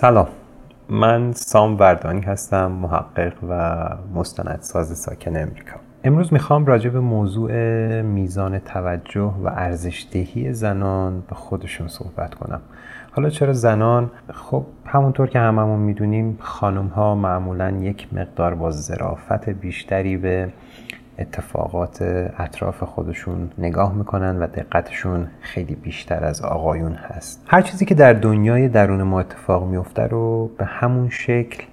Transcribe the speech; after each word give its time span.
سلام. 0.00 0.26
من 0.88 1.32
سام 1.32 1.78
وردانی 1.78 2.20
هستم 2.20 2.72
محقق 2.72 3.32
و 3.48 3.80
مستندساز 4.14 4.98
ساکن 4.98 5.36
امریکا. 5.36 5.76
امروز 6.04 6.32
می‌خوام 6.32 6.66
راجع 6.66 6.90
به 6.90 7.00
موضوع 7.00 7.52
میزان 8.02 8.58
توجه 8.58 9.20
و 9.20 9.46
ارزشدهی 9.46 10.52
زنان 10.52 11.22
به 11.28 11.34
خودشون 11.34 11.88
صحبت 11.88 12.34
کنم. 12.34 12.60
حالا 13.10 13.30
چرا 13.30 13.52
زنان؟ 13.52 14.10
خب 14.32 14.64
همونطور 14.86 15.26
که 15.26 15.38
هممون 15.38 15.80
می‌دونیم 15.80 16.38
خانم 16.40 16.86
ها 16.86 17.14
معمولا 17.14 17.70
یک 17.70 18.08
مقدار 18.12 18.54
با 18.54 18.70
ظرافت 18.70 19.48
بیشتری 19.48 20.16
به 20.16 20.52
اتفاقات 21.18 22.02
اطراف 22.38 22.82
خودشون 22.82 23.50
نگاه 23.58 23.94
می‌کنن 23.94 24.38
و 24.38 24.46
دقتشون 24.46 25.26
خیلی 25.40 25.74
بیشتر 25.74 26.24
از 26.24 26.42
آقایون 26.42 26.92
هست. 26.92 27.44
هر 27.46 27.62
چیزی 27.62 27.84
که 27.84 27.94
در 27.94 28.12
دنیای 28.12 28.68
درون 28.68 29.02
ما 29.02 29.20
اتفاق 29.20 29.68
میفته 29.68 30.02
رو 30.02 30.50
به 30.58 30.64
همون 30.64 31.08
شکل 31.08 31.64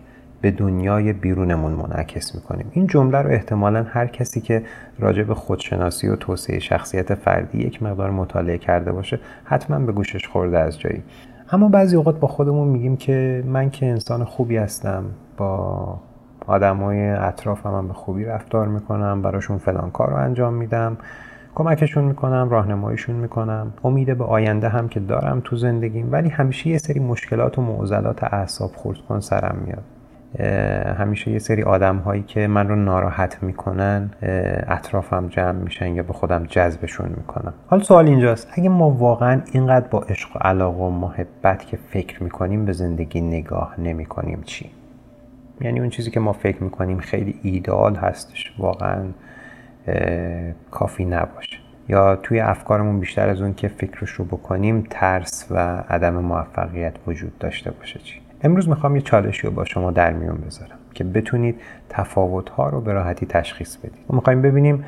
به 0.42 0.52
دنیای 0.52 1.14
بیرونمون 1.14 1.72
منعکس 1.72 2.36
می‌کنیم. 2.36 2.72
این 2.72 2.88
جمله 2.88 3.18
رو 3.18 3.30
احتمالا 3.30 3.84
هر 3.84 4.08
کسی 4.08 4.42
که 4.42 4.64
راجع 5.00 5.24
به 5.24 5.36
خودشناسی 5.36 6.08
و 6.08 6.16
توسعه 6.16 6.60
شخصیت 6.60 7.14
فردی 7.16 7.58
یک 7.58 7.84
مقدار 7.84 8.12
مطالعه 8.12 8.58
کرده 8.58 8.92
باشه 8.92 9.20
حتما 9.44 9.80
به 9.80 9.92
گوشش 9.92 10.28
خورده 10.28 10.60
از 10.60 10.80
جایی. 10.80 11.04
اما 11.52 11.70
بعضی 11.70 11.96
اوقات 11.96 12.20
با 12.20 12.28
خودمون 12.28 12.68
میگیم 12.68 12.98
که 12.98 13.44
من 13.48 13.70
که 13.70 13.86
انسان 13.86 14.24
خوبی 14.24 14.58
هستم 14.58 15.04
با 15.38 16.00
آدمای 16.48 17.10
اطرافم 17.10 17.76
هم 17.76 17.88
به 17.88 17.94
خوبی 17.94 18.26
رفتار 18.26 18.68
می‌کنم 18.68 19.22
براشون 19.22 19.58
فلان 19.58 19.92
کار 19.92 20.10
رو 20.10 20.16
انجام 20.16 20.54
میدم 20.54 20.98
کمکشون 21.56 22.04
می‌کنم 22.04 22.50
راهنماییشون 22.50 23.16
می‌کنم. 23.16 23.74
امید 23.84 24.18
به 24.18 24.24
آینده 24.24 24.70
هم 24.70 24.88
که 24.88 25.00
دارم 25.00 25.42
تو 25.44 25.56
زندگیم 25.56 26.10
ولی 26.12 26.30
همیشه 26.30 26.70
یه 26.70 26.78
سری 26.78 27.00
مشکلات 27.00 27.60
و 27.60 27.62
معضلات 27.62 28.24
اعصاب 28.24 28.72
خورد 28.76 28.98
کن 28.98 29.20
سرم 29.20 29.58
میاد. 29.66 29.84
همیشه 30.98 31.32
یه 31.32 31.40
سری 31.40 31.64
آدم 31.64 31.98
هایی 31.98 32.24
که 32.24 32.48
من 32.48 32.68
رو 32.68 32.76
ناراحت 32.76 33.44
می‌کنن 33.44 34.10
اطرافم 34.68 35.28
جمع 35.28 35.52
میشن 35.52 35.96
یا 35.96 36.04
به 36.04 36.14
خودم 36.14 36.44
جذبشون 36.44 37.10
می‌کنم. 37.18 37.54
حال 37.68 37.82
سوال 37.82 38.08
اینجاست 38.08 38.48
اگه 38.54 38.70
ما 38.70 38.90
واقعا 38.90 39.42
اینقدر 39.52 39.88
با 39.88 40.00
عشق 40.00 40.36
و 40.36 40.40
علاقه 40.40 40.84
و 40.84 40.90
محبت 40.90 41.66
که 41.66 41.78
فکر 41.78 42.24
می‌کنیم 42.24 42.66
به 42.66 42.72
زندگی 42.72 43.22
نگاه 43.22 43.76
نمی‌کنیم 43.78 44.42
چی؟ 44.46 44.72
یعنی 45.62 45.80
اون 45.80 45.90
چیزی 45.90 46.12
که 46.12 46.20
ما 46.20 46.34
فکر 46.34 46.64
می‌کنیم 46.64 47.00
خیلی 47.00 47.40
ایدال 47.44 47.96
هستش 47.96 48.54
واقعا 48.58 49.06
کافی 50.72 51.06
نباشه. 51.06 51.58
یا 51.90 52.16
توی 52.16 52.40
افکارمون 52.40 53.00
بیشتر 53.00 53.30
از 53.30 53.42
اون 53.42 53.54
که 53.54 53.68
فکرش 53.68 54.10
رو 54.10 54.26
بکنیم 54.26 54.88
ترس 54.90 55.48
و 55.52 55.84
عدم 55.90 56.14
موفقیت 56.14 56.94
وجود 57.08 57.38
داشته 57.38 57.72
باشه 57.72 58.00
چی؟ 58.00 58.22
امروز 58.42 58.70
می‌خوام 58.70 58.96
یه 58.96 59.02
چالشی 59.02 59.48
رو 59.48 59.54
با 59.54 59.66
شما 59.66 59.92
در 59.92 60.14
میون 60.14 60.38
بذارم 60.38 60.78
که 60.94 61.04
بتونید 61.04 61.62
تفاوت 61.90 62.50
ها 62.50 62.70
رو 62.70 62.82
به 62.82 62.94
راحتی 62.94 63.26
تشخیص 63.26 63.78
بدید. 63.78 64.06
ما 64.10 64.16
می‌خوایم 64.16 64.42
ببینیم 64.42 64.86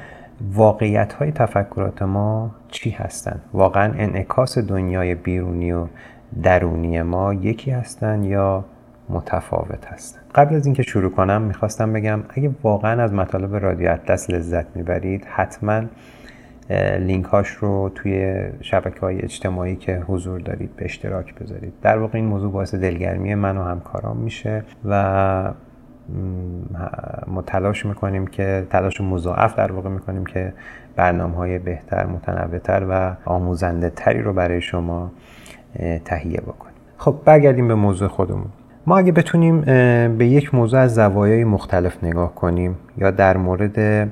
واقعیت 0.53 1.13
های 1.13 1.31
تفکرات 1.31 2.01
ما 2.01 2.51
چی 2.67 2.89
هستند 2.89 3.41
واقعا 3.53 3.93
انعکاس 3.93 4.57
دنیای 4.57 5.15
بیرونی 5.15 5.71
و 5.71 5.87
درونی 6.43 7.01
ما 7.01 7.33
یکی 7.33 7.71
هستند 7.71 8.25
یا 8.25 8.65
متفاوت 9.09 9.85
هستن؟ 9.85 10.21
قبل 10.37 10.55
از 10.55 10.65
اینکه 10.65 10.83
شروع 10.83 11.11
کنم 11.11 11.41
می‌خواستم 11.41 11.93
بگم 11.93 12.19
اگه 12.29 12.51
واقعا 12.63 13.03
از 13.03 13.13
مطالب 13.13 13.55
رادیو 13.55 13.91
اطلس 13.91 14.29
لذت 14.29 14.75
می‌برید 14.75 15.25
حتما 15.25 15.81
لینک 16.99 17.25
هاش 17.25 17.49
رو 17.49 17.91
توی 17.95 18.45
شبکه 18.61 18.99
های 18.99 19.21
اجتماعی 19.21 19.75
که 19.75 20.03
حضور 20.07 20.39
دارید 20.39 20.75
به 20.75 20.85
اشتراک 20.85 21.35
بذارید. 21.35 21.73
در 21.81 21.97
واقع 21.97 22.17
این 22.17 22.25
موضوع 22.25 22.51
باعث 22.51 22.75
دلگرمی 22.75 23.35
من 23.35 23.57
و 23.57 23.63
همکارام 23.63 24.17
میشه 24.17 24.63
و 24.85 25.53
ما 27.27 27.41
تلاش 27.41 27.85
می‌کنیم 27.85 28.27
که 28.27 28.67
تلاش 28.69 29.01
مضاعف 29.01 29.55
در 29.55 29.71
واقع 29.71 29.89
می‌کنیم 29.89 30.25
که 30.25 30.53
برنامه 30.95 31.35
های 31.35 31.59
بهتر 31.59 32.05
متنوعتر 32.05 32.85
و 32.89 33.15
آموزنده 33.25 33.89
تری 33.89 34.21
رو 34.21 34.33
برای 34.33 34.61
شما 34.61 35.11
تهیه 36.05 36.41
بکنیم. 36.41 36.75
خب 36.97 37.15
برگردیم 37.25 37.67
به 37.67 37.75
موضوع 37.75 38.07
خودمون. 38.07 38.49
ما 38.87 38.97
اگه 38.97 39.11
بتونیم 39.11 39.61
به 40.17 40.27
یک 40.27 40.55
موضوع 40.55 40.79
از 40.79 40.95
زوایای 40.95 41.43
مختلف 41.43 42.03
نگاه 42.03 42.35
کنیم 42.35 42.75
یا 42.97 43.11
در 43.11 43.37
مورد 43.37 44.09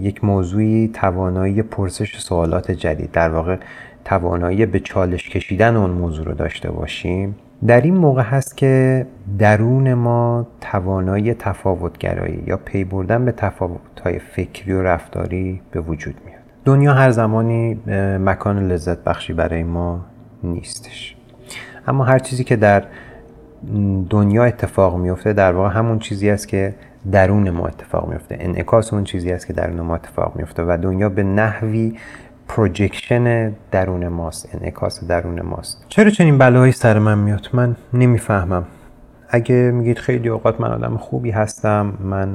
یک 0.00 0.24
موضوعی 0.24 0.90
توانایی 0.94 1.62
پرسش 1.62 2.18
سوالات 2.18 2.70
جدید 2.70 3.10
در 3.10 3.28
واقع 3.28 3.56
توانایی 4.04 4.66
به 4.66 4.80
چالش 4.80 5.28
کشیدن 5.28 5.76
اون 5.76 5.90
موضوع 5.90 6.26
رو 6.26 6.34
داشته 6.34 6.70
باشیم 6.70 7.36
در 7.66 7.80
این 7.80 7.96
موقع 7.96 8.22
هست 8.22 8.56
که 8.56 9.06
درون 9.38 9.94
ما 9.94 10.46
توانایی 10.60 11.34
تفاوتگرایی 11.34 12.42
یا 12.46 12.56
پی 12.56 12.84
بردن 12.84 13.24
به 13.24 13.32
تفاوتهای 13.32 14.18
فکری 14.18 14.72
و 14.72 14.82
رفتاری 14.82 15.60
به 15.70 15.80
وجود 15.80 16.14
میاد. 16.26 16.40
دنیا 16.64 16.94
هر 16.94 17.10
زمانی 17.10 17.74
مکان 18.20 18.68
لذت 18.68 19.04
بخشی 19.04 19.32
برای 19.32 19.62
ما 19.62 20.00
نیستش. 20.42 21.16
اما 21.86 22.04
هر 22.04 22.18
چیزی 22.18 22.44
که 22.44 22.56
در 22.56 22.84
دنیا 24.10 24.44
اتفاق 24.44 24.96
میفته 24.96 25.32
در 25.32 25.52
واقع 25.52 25.68
همون 25.74 25.98
چیزی 25.98 26.30
است 26.30 26.48
که 26.48 26.74
درون 27.12 27.50
ما 27.50 27.66
اتفاق 27.66 28.08
میفته. 28.08 28.36
انعکاس 28.40 28.92
اون 28.92 29.04
چیزی 29.04 29.32
است 29.32 29.46
که 29.46 29.52
درون 29.52 29.80
ما 29.80 29.94
اتفاق 29.94 30.36
میفته 30.36 30.62
و 30.62 30.78
دنیا 30.82 31.08
به 31.08 31.22
نحوی 31.22 31.98
projection 32.48 33.52
درون 33.70 34.08
ماست 34.08 34.48
انعکاس 34.54 35.04
درون 35.04 35.40
ماست. 35.40 35.84
چرا 35.88 36.10
چنین 36.10 36.38
بلایی 36.38 36.72
سر 36.72 36.98
من 36.98 37.18
میاد؟ 37.18 37.48
من 37.52 37.76
نمی‌فهمم. 37.92 38.64
اگه 39.34 39.70
میگید 39.70 39.98
خیلی 39.98 40.28
اوقات 40.28 40.60
من 40.60 40.72
آدم 40.72 40.96
خوبی 40.96 41.30
هستم 41.30 41.92
من 42.00 42.34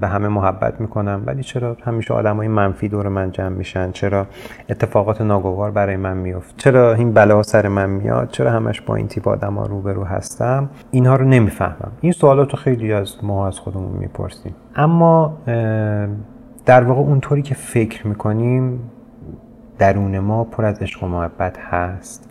به 0.00 0.08
همه 0.08 0.28
محبت 0.28 0.80
می‌کنم 0.80 1.22
ولی 1.26 1.42
چرا 1.42 1.76
همیشه 1.84 2.14
آدم 2.14 2.36
های 2.36 2.48
منفی 2.48 2.88
دور 2.88 3.08
من 3.08 3.30
جمع 3.30 3.48
میشن؟ 3.48 3.92
چرا 3.92 4.26
اتفاقات 4.68 5.20
ناگوار 5.20 5.70
برای 5.70 5.96
من 5.96 6.16
میفت 6.16 6.54
چرا 6.56 6.94
این 6.94 7.12
بلا 7.12 7.42
سر 7.42 7.68
من 7.68 7.90
میاد؟ 7.90 8.28
چرا 8.30 8.50
همش 8.50 8.80
با 8.80 8.96
این 8.96 9.08
تیپ 9.08 9.28
آدم 9.28 9.54
ها 9.54 9.66
روبرو 9.66 10.04
هستم؟ 10.04 10.70
اینها 10.90 11.16
رو 11.16 11.24
نمی‌فهمم. 11.24 11.92
این 12.00 12.12
سوالات 12.12 12.50
رو 12.50 12.58
خیلی 12.58 12.92
از 12.92 13.16
ما 13.22 13.46
از 13.46 13.58
خودمون 13.58 13.92
می‌پرسیم. 13.92 14.54
اما 14.76 15.38
در 16.66 16.84
واقع 16.84 17.00
اونطوری 17.00 17.42
که 17.42 17.54
فکر 17.54 18.06
می‌کنیم 18.06 18.80
درون 19.78 20.18
ما 20.18 20.44
پر 20.44 20.64
از 20.64 20.82
عشق 20.82 21.02
و 21.02 21.06
محبت 21.06 21.58
هست. 21.58 22.30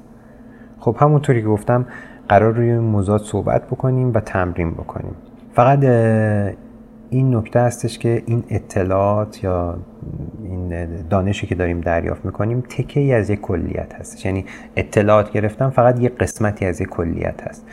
خب 0.80 0.96
همونطوری 1.00 1.42
که 1.42 1.48
گفتم 1.48 1.86
قرار 2.30 2.54
روی 2.54 2.80
موضوعات 2.80 3.22
صحبت 3.22 3.68
بکنیم 3.68 4.12
و 4.14 4.20
تمرین 4.20 4.72
بکنیم. 4.72 5.16
فقط 5.54 5.84
این 7.10 7.36
نکته 7.36 7.60
هستش 7.60 8.00
که 8.00 8.24
این 8.26 8.44
اطلاعات 8.50 9.44
یا 9.44 9.78
این 10.44 10.86
دانشی 11.10 11.48
که 11.48 11.56
داریم 11.56 11.81
دریافت 11.81 12.25
می‌کنیم 12.25 12.62
تکه 12.62 13.16
از 13.16 13.30
یک 13.30 13.42
کلیت 13.42 13.94
هستش. 13.94 14.25
یعنی 14.25 14.46
اطلاعات 14.75 15.31
گرفتن 15.31 15.70
فقط 15.70 16.00
یک 16.00 16.18
قسمتی 16.18 16.66
از 16.66 16.81
یک 16.81 16.88
کلیت 16.88 17.48
هست. 17.48 17.66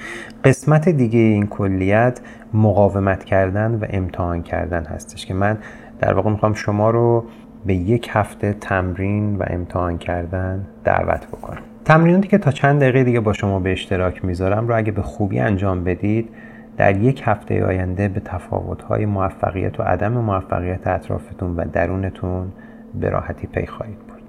قسمت 0.45 0.89
دیگه 0.89 1.19
این 1.19 1.47
کلیت 1.47 2.21
مقاومت 2.55 3.25
کردن 3.25 3.75
و 3.75 3.87
امتحان 3.91 4.43
کردن 4.43 4.85
هستش 4.85 5.27
که 5.27 5.35
من 5.35 5.59
در 6.01 6.15
واقع 6.15 6.31
می‌خوام 6.31 6.55
شما 6.55 6.91
رو 6.91 7.25
به 7.67 7.75
یک 7.75 8.09
هفته 8.13 8.53
تمرین 8.53 9.37
و 9.37 9.45
امتحان 9.47 9.99
کردن 9.99 10.67
دعوت 10.85 11.27
بکنم. 11.27 11.63
تمریناتی 11.91 12.29
که 12.29 12.39
تا 12.39 12.51
چند 12.51 12.81
دقیقه 12.81 13.05
دیگه 13.05 13.21
با 13.21 13.33
شما 13.33 13.61
به 13.61 13.73
اشتراک 13.73 14.25
می‌ذارم 14.25 14.69
رو 14.69 14.77
اگه 14.77 14.93
به 14.93 15.03
خوبی 15.03 15.39
انجام 15.39 15.85
بدید 15.85 16.29
در 16.77 16.97
یک 16.97 17.23
هفته 17.25 17.65
آینده 17.65 18.09
به 18.09 18.21
تفاوت‌های 18.21 19.07
موفقیت 19.07 19.81
و 19.81 19.83
عدم 19.83 20.13
موفقیت 20.13 20.87
اطرافتون 20.87 21.57
و 21.57 21.65
درونتون 21.73 22.53
به 23.01 23.11
راحتی 23.11 23.47
پی 23.47 23.67
خواهید 23.67 23.99
برد. 24.09 24.23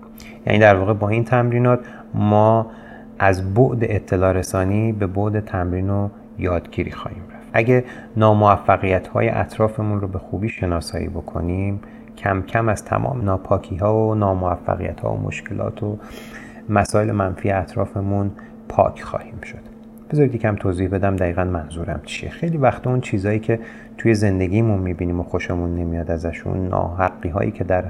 یعنی 0.45 0.59
در 0.59 0.75
واقع 0.75 0.93
با 0.93 1.09
این 1.09 1.23
تمرینات 1.23 1.79
ما 2.13 2.67
از 3.19 3.53
بعد 3.53 3.77
اطلاع 3.81 4.31
رسانی 4.31 4.91
به 4.91 5.07
بعد 5.07 5.39
تمرین 5.39 5.89
و 5.89 6.09
یادگیری 6.37 6.91
خواهیم 6.91 7.23
رفت. 7.35 7.49
اگه 7.53 7.83
ناموفقیت 8.17 9.07
های 9.07 9.29
اطرافمون 9.29 10.01
رو 10.01 10.07
به 10.07 10.19
خوبی 10.19 10.49
شناسایی 10.49 11.07
بکنیم 11.07 11.79
کم 12.17 12.41
کم 12.41 12.69
از 12.69 12.85
تمام 12.85 13.21
ناپاکی 13.21 13.75
ها 13.75 14.07
و 14.07 14.15
ناموفقیت 14.15 15.01
ها 15.01 15.13
و 15.13 15.21
مشکلات 15.21 15.83
و 15.83 15.97
مسائل 16.71 17.11
منفی 17.11 17.51
اطرافمون 17.51 18.31
پاک 18.69 19.01
خواهیم 19.01 19.41
شد. 19.43 19.71
بذارید 20.11 20.35
یکم 20.35 20.55
توضیح 20.55 20.89
بدم 20.89 21.15
دقیقا 21.15 21.43
منظورم 21.43 22.01
چیه. 22.05 22.29
خیلی 22.29 22.57
وقت 22.57 22.87
اون 22.87 23.01
چیزهایی 23.01 23.39
که 23.39 23.59
توی 23.97 24.13
زندگیمون 24.13 24.79
می‌بینیم 24.79 25.19
و 25.19 25.23
خوشمون 25.23 25.75
نمیاد 25.75 26.11
ازشون 26.11 26.67
ناحقی 26.67 27.29
هایی 27.29 27.51
که 27.51 27.63
در 27.63 27.83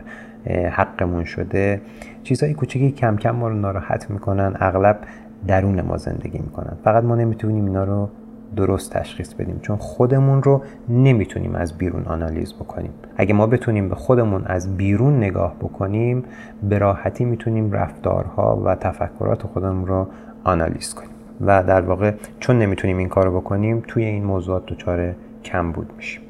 حقمون 0.71 1.23
شده 1.23 1.81
چیزهای 2.23 2.53
کوچیکی 2.53 2.91
کم 2.91 3.15
کم 3.15 3.31
ما 3.31 3.47
رو 3.47 3.55
ناراحت 3.55 4.09
می‌کنن 4.09 4.53
اغلب 4.59 4.99
درون 5.47 5.81
ما 5.81 5.97
زندگی 5.97 6.39
می‌کنن. 6.39 6.77
فقط 6.83 7.03
ما 7.03 7.15
نمی‌تونیم 7.15 7.65
اینا 7.65 7.83
رو 7.83 8.09
درست 8.55 8.91
تشخیص 8.91 9.33
بدیم 9.33 9.59
چون 9.61 9.77
خودمون 9.77 10.43
رو 10.43 10.61
نمی‌تونیم 10.89 11.55
از 11.55 11.77
بیرون 11.77 12.03
آنالیز 12.03 12.53
بکنیم. 12.53 12.91
اگه 13.17 13.33
ما 13.33 13.47
بتونیم 13.47 13.89
به 13.89 13.95
خودمون 13.95 14.43
از 14.45 14.77
بیرون 14.77 15.17
نگاه 15.17 15.55
بکنیم 15.55 16.23
به 16.69 16.77
راحتی 16.77 17.25
می‌تونیم 17.25 17.71
رفتارها 17.71 18.61
و 18.65 18.75
تفکرات 18.75 19.43
خودمون 19.43 19.87
رو 19.87 20.07
آنالیز 20.43 20.93
کنیم. 20.93 21.09
و 21.41 21.63
در 21.63 21.81
واقع 21.81 22.11
چون 22.39 22.59
نمی‌تونیم 22.59 22.97
این 22.97 23.09
کار 23.09 23.29
بکنیم 23.29 23.83
توی 23.87 24.05
این 24.05 24.23
موضوعات 24.23 24.65
دچار 24.65 25.15
کم 25.43 25.71
بود 25.71 25.91
میشیم. 25.97 26.21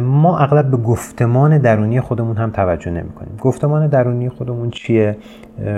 ما 0.00 0.38
اغلب 0.38 0.70
به 0.70 0.76
گفتمان 0.76 1.58
درونی 1.58 2.00
خودمون 2.00 2.36
هم 2.36 2.50
توجه 2.50 2.90
نمی 2.90 3.10
کنیم 3.10 3.32
گفتمان 3.40 3.86
درونی 3.86 4.28
خودمون 4.28 4.70
چیه؟ 4.70 5.16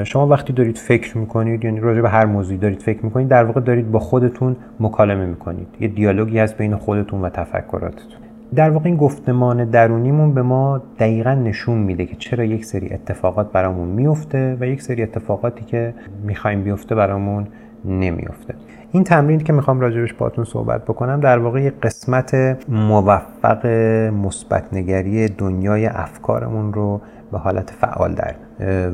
شما 0.04 0.26
وقتی 0.26 0.52
دارید 0.52 0.78
فکر 0.78 1.18
می‌کنید 1.18 1.64
یعنی 1.64 1.80
راجع 1.80 2.00
به 2.00 2.10
هر 2.10 2.24
موضوعی 2.24 2.58
دارید 2.58 2.82
فکر 2.82 3.04
می‌کنید 3.04 3.28
در 3.28 3.44
واقع 3.44 3.60
دارید 3.60 3.90
با 3.90 3.98
خودتون 3.98 4.56
مکالمه 4.80 5.26
می‌کنید. 5.26 5.66
یه 5.80 5.88
دیالوگی 5.88 6.38
هست 6.38 6.58
بین 6.58 6.76
خودتون 6.76 7.22
و 7.22 7.28
تفکراتتون. 7.28 8.20
در 8.54 8.70
واقع 8.70 8.86
این 8.86 8.96
گفتمان 8.96 9.64
درونیمون 9.64 10.34
به 10.34 10.42
ما 10.42 10.82
دقیقا 10.98 11.34
نشون 11.34 11.78
میده 11.78 12.06
که 12.06 12.16
چرا 12.16 12.44
یک 12.44 12.64
سری 12.64 12.94
اتفاقات 12.94 13.52
برامون 13.52 13.88
میفته 13.88 14.56
و 14.60 14.66
یک 14.66 14.82
سری 14.82 15.02
اتفاقاتی 15.02 15.64
که 15.64 15.94
می‌خوایم 16.22 16.62
بیفته 16.62 16.94
برامون 16.94 17.46
نمیفته 17.84 18.54
این 18.92 19.04
تمرین 19.04 19.40
که 19.40 19.52
می‌خوام 19.52 19.80
راجبش 19.80 20.12
باتون 20.12 20.44
صحبت 20.44 20.84
بکنم 20.84 21.20
در 21.20 21.38
واقع 21.38 21.62
یک 21.62 21.74
قسمت 21.82 22.34
موفق 22.68 23.66
مثبت 24.24 24.64
نگری 24.72 25.28
دنیای 25.28 25.86
افکارمون 25.86 26.72
رو 26.72 27.00
به 27.32 27.38
حالت 27.38 27.70
فعال 27.70 28.14
در 28.14 28.34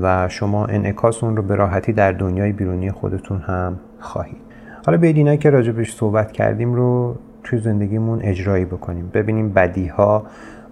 و 0.02 0.28
شما 0.28 0.66
انعکاس 0.66 1.24
اون 1.24 1.36
رو 1.36 1.42
به 1.42 1.54
راحتی 1.54 1.92
در 1.92 2.12
دنیای 2.12 2.52
بیرونی 2.52 2.90
خودتون 2.90 3.38
هم 3.38 3.76
خواهید. 3.98 4.40
حالا 4.86 4.98
بیاید 4.98 5.16
اینایی 5.16 5.38
که 5.38 5.50
راجبش 5.50 5.94
صحبت 5.94 6.32
کردیم 6.32 6.74
رو 6.74 7.16
توی 7.44 7.58
زندگیمون 7.58 8.20
اجرایی 8.22 8.64
بکنیم. 8.64 9.10
ببینیم 9.14 9.52
بدی 9.52 9.86
ها 9.86 10.22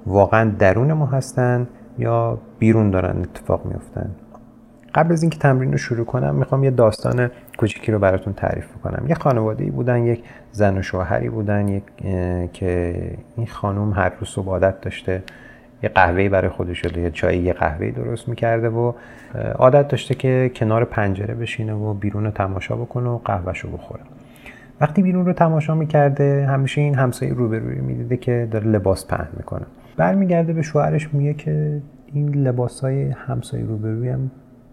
واقعا 0.07 0.51
درون 0.59 0.93
ما 0.93 1.07
هستن 1.07 1.67
یا 1.99 2.39
بیرون 2.59 2.91
دارن 2.91 3.21
اتفاق 3.21 3.67
میفتن 3.67 4.11
قبل 4.95 5.13
از 5.13 5.23
اینکه 5.23 5.39
تمرین 5.39 5.73
رو 5.73 5.79
شروع 5.79 6.05
کنم 6.05 6.35
می‌خوام 6.35 6.65
یه 6.65 6.71
داستان 6.71 7.31
کوچیکی 7.59 7.93
رو 7.93 7.99
براتون 7.99 8.33
تعریف 8.33 8.67
کنم 8.85 9.05
یه 9.09 9.15
خانواده 9.15 9.65
ای 9.65 9.71
بودن 9.71 10.05
یک 10.05 10.25
زن 10.53 10.79
و 10.79 10.83
شوهری 10.83 11.29
بودن 11.29 11.69
یک 11.69 11.83
که 12.53 12.95
این 13.37 13.47
خانم 13.47 13.93
هر 13.93 14.13
روز 14.21 14.29
صبح 14.29 14.49
عادت 14.49 14.81
داشته 14.81 15.23
یه 15.83 15.89
قهوه‌ای 15.89 16.29
برای 16.29 16.49
خودش 16.49 16.85
یه 16.85 17.11
چای 17.11 17.39
یه 17.39 17.53
قهوه‌ای 17.53 17.91
درست 17.91 18.29
می‌کرده 18.29 18.69
و 18.69 18.93
عادت 19.59 19.89
داشته 19.89 20.15
که 20.15 20.51
کنار 20.55 20.85
پنجره 20.85 21.35
بشینه 21.35 21.73
و 21.73 21.95
بیرون 21.95 22.25
رو 22.25 22.31
تماشا 22.31 22.77
بکنه 22.77 23.09
و 23.09 23.19
قهوهش 23.19 23.59
رو 23.59 23.71
بخوره. 23.71 24.03
وقتی 24.81 25.03
بیرون 25.03 25.27
رو 25.27 25.33
تماشا 25.33 25.75
می‌کرده 25.75 26.47
همیشه 26.47 26.81
این 26.81 26.95
همسایه 26.95 27.35
روبروی 27.35 27.81
می‌دیده 27.81 28.17
که 28.17 28.49
داره 28.51 28.67
لباس 28.67 29.07
پهن 29.07 29.29
می‌کنه. 29.37 29.67
برمیگرده 29.97 30.53
به 30.53 30.63
شوهرش 30.63 31.15
میگه 31.15 31.35
که 31.35 31.83
این 32.13 32.35
لباس 32.35 32.81
های 32.81 33.11
همسایه 33.11 33.65
روبروی 33.65 34.09
هم 34.09 34.31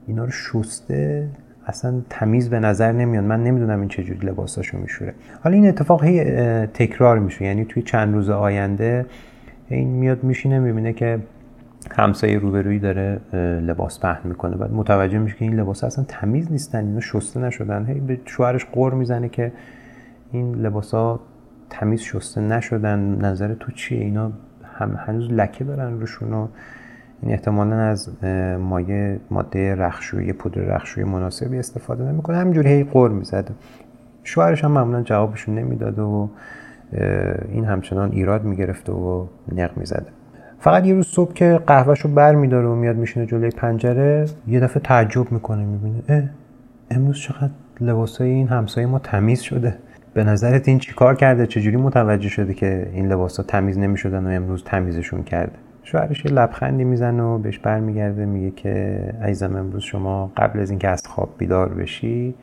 اینا 0.07 0.25
رو 0.25 0.31
شسته 0.31 1.28
اصلا 1.68 2.02
تمیز 2.10 2.50
به 2.50 2.60
نظر 2.60 2.92
نمیاد. 2.92 3.24
من 3.24 3.44
نمی‌دونم 3.44 3.80
این 3.80 3.90
چجوری 3.90 4.28
لباساشو 4.28 4.78
میشوره. 4.78 5.13
حالا 5.44 5.56
این 5.56 5.68
اتفاق 5.68 6.04
هی 6.04 6.24
تکرار 6.66 7.19
میشه. 7.19 7.46
یعنی 7.46 7.66
توی 7.66 7.84
چند 7.84 8.13
روز 8.13 8.30
آینده 8.30 9.06
این 9.68 9.88
میاد 9.88 10.24
میشینه 10.24 10.60
می‌بینه 10.60 10.94
که 10.94 11.19
همسایه 11.92 12.40
روبرویی 12.40 12.80
داره 12.80 13.19
لباس 13.62 14.00
پهن 14.00 14.22
می‌کنه. 14.24 14.57
بعد 14.57 14.74
متوجه 14.74 15.18
میشه 15.18 15.36
که 15.36 15.46
این 15.46 15.60
لباس 15.60 15.84
اصلا 15.84 16.06
تمیز 16.07 16.52
نیستن 16.52 16.86
اینا 16.86 17.00
شسته 17.00 17.40
نشدن. 17.40 17.86
هی 17.86 18.00
به 18.00 18.19
شوهرش 18.25 18.66
قور 18.66 18.94
می‌زنه 18.94 19.30
که 19.30 19.52
این 20.31 20.56
لباس 20.56 21.19
تمیز 21.69 22.02
شسته 22.02 22.42
نشدن. 22.42 23.00
نظر 23.00 23.54
تو 23.54 23.72
چیه؟ 23.72 24.00
اینا 24.00 24.31
هم 24.74 25.00
هنوز 25.07 25.31
لکه 25.31 25.63
دارن 25.63 26.00
روشون 26.00 26.50
این 27.21 27.31
احتمالا 27.31 27.75
از 27.75 28.09
مایه 28.59 29.19
ماده 29.31 29.75
رخشویی 29.75 30.33
پودر 30.33 30.62
رخشویی 30.62 31.07
مناسبی 31.07 31.59
استفاده 31.59 32.03
نمی‌کنه. 32.03 32.38
همینجوری 32.38 32.69
هی 32.69 32.83
قور 32.83 33.12
می‌زد 33.12 33.50
شوهرش 34.23 34.63
هم 34.63 34.71
معمولا 34.71 35.01
جوابشون 35.01 35.56
نمی‌داد 35.56 36.00
و 36.00 36.29
این 37.50 37.65
همچنان 37.65 38.12
ایراد 38.12 38.44
می‌گرفته 38.44 38.91
و 38.91 39.25
نق 39.56 39.77
می‌زده. 39.77 40.06
فقط 40.59 40.85
یه 40.85 40.94
روز 40.94 41.07
صبح 41.07 41.33
که 41.33 41.59
قهوهش 41.67 42.00
رو 42.00 42.09
بر 42.09 42.35
میداره 42.35 42.67
و 42.67 42.75
میاد 42.75 42.95
میشینه 42.95 43.25
جلوی 43.25 43.50
پنجره 43.50 44.25
یه 44.47 44.59
دفعه 44.59 44.83
تعجب 44.83 45.31
می‌کنه 45.31 45.65
می‌بینه 45.65 46.03
اه 46.09 46.23
امروز 46.91 47.19
چقدر 47.19 47.51
لباسای 47.81 48.29
این 48.29 48.47
همسایه 48.47 48.88
ما 48.88 49.00
تمیز 49.00 49.41
شده. 49.41 49.77
به 50.13 50.23
نظرت 50.23 50.68
این 50.68 50.79
چیکار 50.79 51.15
کرده؟ 51.15 51.47
چجوری 51.47 51.77
متوجه 51.77 52.29
شده 52.29 52.53
که 52.53 52.89
این 52.94 53.07
لباسا 53.07 53.44
تمیز 53.44 53.77
نمی‌شدن 53.77 54.25
و 54.25 54.29
امروز 54.29 54.63
تمیزشون 54.63 55.23
کرده؟ 55.23 55.53
شوهرش 55.87 56.25
یه 56.25 56.31
لبخندی 56.31 56.83
می‌زنه 56.83 57.23
و 57.23 57.37
بهش 57.37 57.59
برمیگرده 57.59 58.25
میگه 58.25 58.51
که 58.51 59.03
عزیزم 59.21 59.55
امروز 59.55 59.83
شما 59.83 60.31
قبل 60.37 60.59
از 60.59 60.69
اینکه 60.69 60.89
از 60.89 61.07
خواب 61.07 61.29
بیدار 61.37 61.69
بشی 61.69 62.35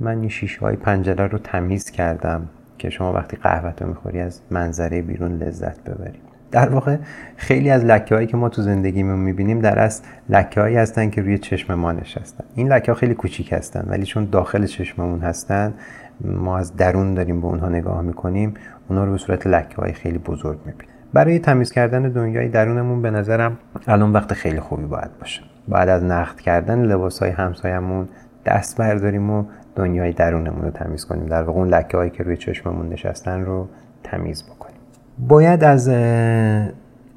من 0.00 0.20
این 0.20 0.28
شیشه 0.28 0.60
های 0.60 0.76
پنجره 0.76 1.26
رو 1.26 1.38
تمیز 1.38 1.90
کردم 1.90 2.48
که 2.78 2.90
شما 2.90 3.12
وقتی 3.12 3.36
قهوت 3.36 3.82
رو 3.82 3.88
می‌خوری 3.88 4.20
از 4.20 4.40
منظره 4.50 5.02
بیرون 5.02 5.32
لذت 5.32 5.84
ببری 5.84 6.18
در 6.50 6.68
واقع 6.68 6.96
خیلی 7.36 7.70
از 7.70 7.84
لکه 7.84 8.14
هایی 8.14 8.26
که 8.26 8.36
ما 8.36 8.48
تو 8.48 8.62
زندگیمون 8.62 9.18
می‌بینیم 9.18 9.60
در 9.60 9.78
اصل 9.78 10.04
لکه 10.28 10.60
هایی 10.60 10.76
هستن 10.76 11.10
که 11.10 11.22
روی 11.22 11.38
چشم 11.38 11.74
ما 11.74 11.92
نشستن. 11.92 12.44
این 12.54 12.72
لکه 12.72 12.92
ها 12.92 12.98
خیلی 12.98 13.14
کوچیک 13.14 13.52
هستن 13.52 13.84
ولی 13.86 14.06
چون 14.06 14.24
داخل 14.24 14.66
چشممون 14.66 15.20
هستن 15.20 15.74
ما 16.20 16.58
از 16.58 16.76
درون 16.76 17.14
داریم 17.14 17.40
به 17.40 17.46
اونها 17.46 17.68
نگاه 17.68 18.02
می‌کنیم 18.02 18.54
اونها 18.88 19.04
رو 19.04 19.12
به 19.12 19.18
صورت 19.18 19.46
لکه 19.46 19.76
های 19.76 19.92
خیلی 19.92 20.18
بزرگ 20.18 20.58
می‌بینیم. 20.66 20.93
برای 21.14 21.38
تمیز 21.38 21.72
کردن 21.72 22.02
دنیای 22.02 22.48
درونمون 22.48 23.02
به 23.02 23.10
نظرم 23.10 23.58
الان 23.86 24.12
وقت 24.12 24.32
خیلی 24.32 24.60
خوبی 24.60 24.84
باید 24.84 25.18
باشه. 25.20 25.42
بعد 25.68 25.88
از 25.88 26.04
نقد 26.04 26.40
کردن 26.40 26.78
لباس 26.82 27.18
های 27.22 27.30
همسایمون 27.30 28.08
دست 28.46 28.76
برداریم 28.78 29.30
و 29.30 29.44
دنیای 29.76 30.12
درونمون 30.12 30.62
رو 30.62 30.70
تمیز 30.70 31.04
کنیم. 31.04 31.26
در 31.26 31.42
واقع 31.42 31.58
اون 31.58 31.68
لکه 31.68 31.96
هایی 31.96 32.10
که 32.10 32.22
روی 32.22 32.36
چشممون 32.36 32.88
نشستن 32.88 33.44
رو 33.44 33.68
تمیز 34.02 34.42
بکنیم. 34.42 34.76
باید 35.18 35.64
از 35.64 35.88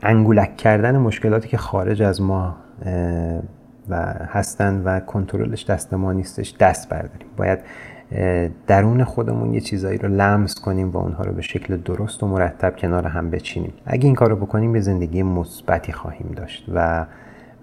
انگولک 0.01 0.57
کردن 0.57 0.97
مشکلاتی 0.97 1.47
که 1.47 1.57
خارج 1.57 2.01
از 2.01 2.21
ما 2.21 2.55
و 3.89 3.95
هستن 4.27 4.81
و 4.85 4.99
کنترلش 4.99 5.65
دست 5.65 5.93
ما 5.93 6.13
نیستش 6.13 6.55
دست 6.59 6.89
برداریم. 6.89 7.27
باید 7.37 7.59
درون 8.67 9.03
خودمون 9.03 9.53
یه 9.53 9.59
چیزایی 9.59 9.97
رو 9.97 10.09
لمس 10.09 10.55
کنیم 10.55 10.89
و 10.89 10.97
اونها 10.97 11.23
رو 11.23 11.33
به 11.33 11.41
شکل 11.41 11.77
درست 11.77 12.23
و 12.23 12.27
مرتب 12.27 12.75
کنار 12.77 13.07
هم 13.07 13.29
بچینیم. 13.29 13.73
اگه 13.85 14.05
این 14.05 14.15
کار 14.15 14.29
رو 14.29 14.35
بکنیم 14.35 14.71
به 14.71 14.81
زندگی 14.81 15.23
مثبتی 15.23 15.91
خواهیم 15.91 16.31
داشت 16.35 16.65
و 16.73 17.05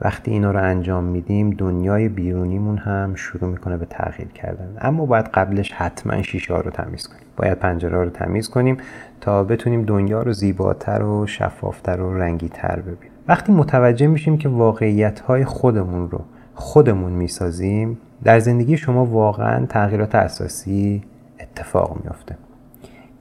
وقتی 0.00 0.30
اینا 0.30 0.50
رو 0.50 0.62
انجام 0.62 1.04
میدیم 1.04 1.50
دنیای 1.50 2.08
بیرونیمون 2.08 2.78
هم 2.78 3.14
شروع 3.14 3.50
می‌کنه 3.50 3.76
به 3.76 3.86
تغییر 3.86 4.28
کردن. 4.28 4.76
اما 4.80 5.06
باید 5.06 5.26
قبلش 5.26 5.72
حتما 5.72 6.22
شیشه 6.22 6.54
ها 6.54 6.60
رو 6.60 6.70
تمیز 6.70 7.06
کنیم. 7.06 7.22
باید 7.36 7.58
پنجره 7.58 8.04
رو 8.04 8.10
تمیز 8.10 8.48
کنیم 8.48 8.76
تا 9.20 9.44
بتونیم 9.44 9.82
دنیا 9.82 10.22
رو 10.22 10.32
زیباتر 10.32 11.02
و 11.02 11.26
شفافتر 11.26 12.00
و 12.00 12.18
رنگیتر 12.18 12.80
ببینیم. 12.80 13.10
وقتی 13.28 13.52
متوجه 13.52 14.06
میشیم 14.06 14.38
که 14.38 14.48
واقعیت 14.48 15.20
های 15.20 15.44
خودمون 15.44 16.10
رو 16.10 16.20
خودمون 16.54 17.12
می‌سازیم 17.12 17.98
در 18.24 18.38
زندگی 18.38 18.76
شما 18.76 19.04
واقعا 19.04 19.66
تغییرات 19.66 20.14
اساسی 20.14 21.02
اتفاق 21.40 22.00
میافته. 22.02 22.36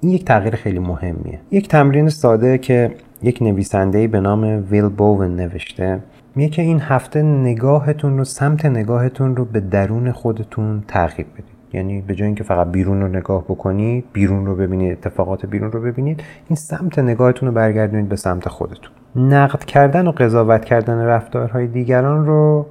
این 0.01 0.11
یک 0.11 0.25
تغییر 0.25 0.55
خیلی 0.55 0.79
مهمیه. 0.79 1.39
یک 1.51 1.67
تمرین 1.67 2.09
ساده 2.09 2.57
که 2.57 2.91
یک 3.21 3.41
نویسنده 3.41 4.07
به 4.07 4.19
نام 4.19 4.65
ویل 4.71 4.87
بوون 4.87 5.35
نوشته 5.35 5.99
میگه 6.35 6.49
که 6.49 6.61
این 6.61 6.79
هفته 6.79 7.21
نگاهتون 7.21 8.17
رو 8.17 8.23
سمت 8.23 8.65
نگاهتون 8.65 9.35
رو 9.35 9.45
به 9.45 9.59
درون 9.59 10.11
خودتون 10.11 10.83
تغییر 10.87 11.27
بدید. 11.33 11.45
یعنی 11.73 12.01
به 12.01 12.15
جای 12.15 12.25
اینکه 12.25 12.43
فقط 12.43 12.67
بیرون 12.67 13.01
رو 13.01 13.07
نگاه 13.07 13.43
بکنید 13.43 14.05
بیرون 14.13 14.45
رو 14.45 14.55
ببینید 14.55 14.91
اتفاقات 14.91 15.45
بیرون 15.45 15.71
رو 15.71 15.81
ببینید 15.81 16.23
این 16.49 16.55
سمت 16.55 16.99
نگاهتون 16.99 17.49
رو 17.49 17.55
برگردونید 17.55 18.09
به 18.09 18.15
سمت 18.15 18.49
خودتون. 18.49 18.91
نقد 19.15 19.63
کردن 19.63 20.07
و 20.07 20.11
قضاوت 20.11 20.65
کردن 20.65 21.05
رفتارهای 21.05 21.67
دیگران 21.67 22.25
رو 22.25 22.65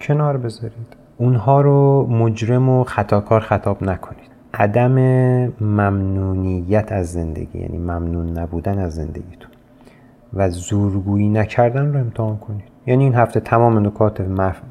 کنار 0.00 0.36
بذارید. 0.36 0.99
اونها 1.20 1.60
رو 1.60 2.06
مجرم 2.06 2.68
و 2.68 2.84
خطاکار 2.84 3.40
خطاب 3.40 3.82
نکنید. 3.84 4.30
عدم 4.54 4.94
ممنونیت 5.60 6.92
از 6.92 7.12
زندگی 7.12 7.58
یعنی 7.58 7.78
ممنون 7.78 8.38
نبودن 8.38 8.78
از 8.78 8.94
زندگیتون 8.94 9.50
و 10.34 10.50
زورگویی 10.50 11.28
نکردن 11.28 11.92
رو 11.92 12.00
امتحان 12.00 12.36
کنید. 12.36 12.64
یعنی 12.86 13.04
این 13.04 13.14
هفته 13.14 13.40
تمام 13.40 13.86
نکات 13.86 14.20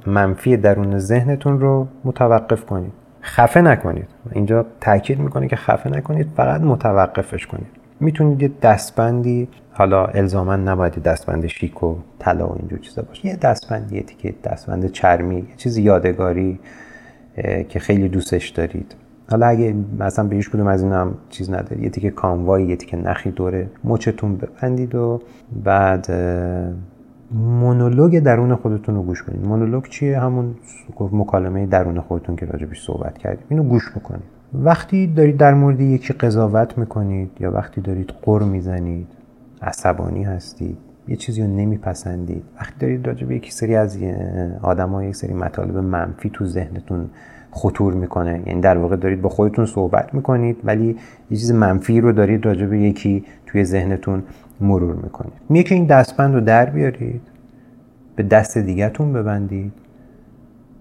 منفی 0.06 0.58
درون 0.58 0.98
ذهنتون 0.98 1.60
رو 1.60 1.88
متوقف 2.04 2.66
کنید. 2.66 2.92
خفه 3.22 3.62
نکنید. 3.62 4.08
اینجا 4.32 4.66
تاکید 4.82 5.20
می‌کنه 5.20 5.48
که 5.48 5.56
خفه 5.56 5.90
نکنید 5.90 6.28
فقط 6.36 6.62
متوقفش 6.62 7.48
کنید. 7.48 7.68
می‌تونید 8.00 8.42
یه 8.42 8.52
دستبندی 8.62 9.48
حالا 9.80 10.06
الزاما 10.06 10.56
نباید 10.56 11.04
دستبند 11.04 11.48
شیک 11.48 11.84
و 11.84 11.96
طلا 12.20 12.48
و 12.48 12.56
اینجور 12.60 12.80
چیزا 12.80 13.02
باشه. 13.02 13.28
یه 13.28 13.36
دستبند 13.36 13.92
یه 13.92 14.04
تیکه 14.04 14.34
دستبند 14.44 14.92
چرمی 14.92 15.36
یه 15.36 15.44
چیز 15.58 15.78
یادگاری 15.78 16.60
که 17.70 17.80
خیلی 17.80 18.10
دوستش 18.10 18.50
دارید. 18.50 18.96
حالا 19.32 19.48
اگه 19.48 19.76
مثلا 20.00 20.28
به 20.28 20.36
هیچ 20.36 20.50
کدوم 20.50 20.68
از 20.68 20.84
این 20.84 20.92
هم 20.92 21.16
چیز 21.30 21.50
نداری 21.50 21.82
یه 21.82 21.90
تیکه 21.90 22.12
کاموایی 22.12 22.68
یه 22.68 22.76
تیکه 22.76 22.98
نخی 22.98 23.32
دوره 23.32 23.70
مچتون 23.84 24.36
ببندید 24.36 24.96
و 24.96 25.22
بعد 25.64 26.08
مونولوگ 27.32 28.20
درون 28.20 28.56
خودتون 28.56 28.96
رو 28.96 29.04
گوش 29.04 29.24
کنید. 29.24 29.46
مونولوگ 29.46 29.84
چیه؟ 29.84 30.20
همون 30.20 30.56
مکالمه 31.12 31.66
درون 31.66 32.00
خودتون 32.00 32.36
که 32.36 32.46
راجبش 32.46 32.86
صحبت 32.86 33.18
کردیم. 33.18 33.46
اینو 33.50 33.64
گوش 33.64 33.92
بکنید. 33.92 34.24
وقتی 34.54 35.08
دارید 35.08 35.38
در 35.38 35.54
مورد 35.54 35.82
یکی 35.82 36.14
قضاوت 36.14 36.78
می‌کنید 36.78 37.32
یا 37.40 37.52
وقتی 37.52 37.82
دارید 37.82 38.14
قر 38.22 38.44
می‌زنید 38.44 39.08
عصبانی 39.62 40.24
هستید 40.24 40.78
یه 41.08 41.16
چیزی 41.16 41.42
رو 41.42 41.48
نمیپسندید. 41.48 42.44
وقتی 42.60 42.76
دارید 42.80 43.08
راجع 43.08 43.28
به 43.28 43.36
یکی 43.36 43.52
سری 43.52 43.76
از 43.76 43.98
آدم 44.62 45.02
یک 45.04 45.16
سری 45.16 45.34
مطالب 45.34 45.78
منفی 45.78 46.30
تو 46.34 46.46
ذهنتون 46.46 47.10
خطور 47.52 47.94
می‌کنه. 47.94 48.44
یعنی 48.46 48.62
در 48.62 48.78
واقع 48.78 48.96
دارید 48.96 49.22
با 49.22 49.30
خودتون 49.30 49.66
صحبت 49.66 50.14
می‌کنید 50.14 50.58
ولی 50.64 50.98
یه 51.32 51.38
چیز 51.38 51.52
منفی 51.52 52.02
رو 52.02 52.12
دارید 52.12 52.46
راجع 52.46 52.66
به 52.66 52.80
یکی 52.80 53.24
توی 53.46 53.64
ذهنتون 53.64 54.24
مرور 54.62 54.96
می‌کنید. 54.96 55.34
میگه 55.50 55.64
که 55.64 55.76
این 55.76 55.86
دستبند 55.86 56.34
رو 56.34 56.42
در 56.42 56.66
بیارید 56.66 57.22
به 58.16 58.24
دست 58.24 58.58
دیگهتون 58.58 59.14
ببندید 59.14 59.74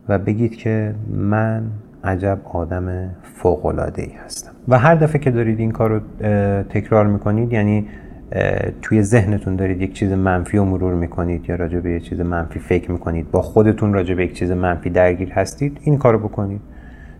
و 0.09 0.19
بگید 0.19 0.57
که 0.57 0.95
من 1.11 1.63
عجب 2.05 2.39
آدم 2.45 3.11
فوقلاده 3.23 4.03
ای 4.03 4.13
هستم. 4.25 4.53
و 4.69 4.79
هر 4.79 4.95
دفعه 4.95 5.19
که 5.19 5.31
دارید 5.31 5.61
این 5.61 5.71
کار 5.71 5.91
رو 5.91 6.01
تکرار 6.63 7.07
می‌کنید 7.07 7.53
یعنی 7.53 7.89
توی 8.83 9.03
ذهنتون 9.03 9.57
دارید 9.57 9.83
یک 9.83 9.93
چیز 9.93 10.13
منفی 10.13 10.57
رو 10.57 10.65
مرور 10.65 10.95
می‌کنید 10.95 11.49
یا 11.49 11.57
راجع 11.57 11.79
به 11.79 11.91
یک 11.91 12.09
چیز 12.09 12.21
منفی 12.21 12.59
فکر 12.59 12.91
می‌کنید 12.91 13.31
با 13.31 13.43
خودتون 13.43 13.93
راجع 13.93 14.15
به 14.15 14.25
یک 14.25 14.35
چیز 14.35 14.51
منفی 14.51 14.91
درگیر 14.91 15.33
هستید 15.33 15.79
این 15.83 15.99
کارو 15.99 16.19
بکنید. 16.19 16.61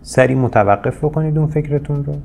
سری 0.01 0.35
متوقف 0.35 1.03
بکنید 1.03 1.37
اون 1.37 1.47
فکرتون 1.47 2.05
رو 2.05 2.15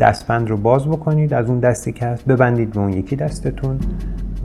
دستبند 0.00 0.48
رو 0.48 0.56
باز 0.56 0.88
بکنید 0.88 1.34
از 1.34 1.48
اون 1.48 1.60
دستی 1.60 1.92
که 1.92 2.06
هست 2.06 2.24
ببندید 2.24 2.70
به 2.70 2.80
اون 2.80 2.92
یکی 2.92 3.16
دستتون 3.16 3.78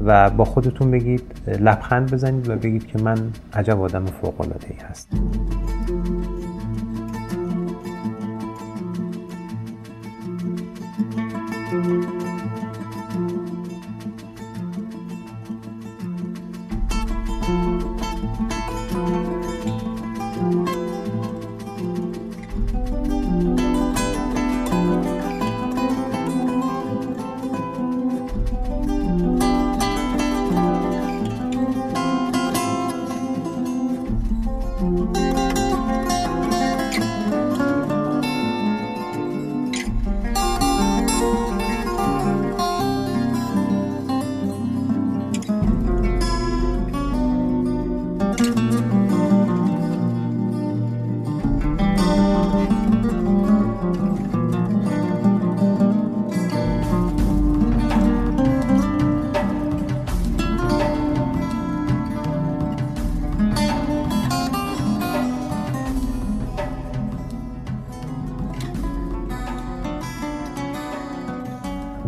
و 0.05 0.29
با 0.29 0.45
خودتون 0.45 0.91
بگید 0.91 1.23
لبخند 1.59 2.11
بزنید 2.11 2.49
و 2.49 2.55
بگید 2.55 2.87
که 2.87 2.99
من 3.03 3.17
عجب 3.53 3.81
آدم 3.81 4.05
فوق 4.05 4.41
العاده 4.41 4.67
ای 4.69 4.75
هستم. 4.89 5.17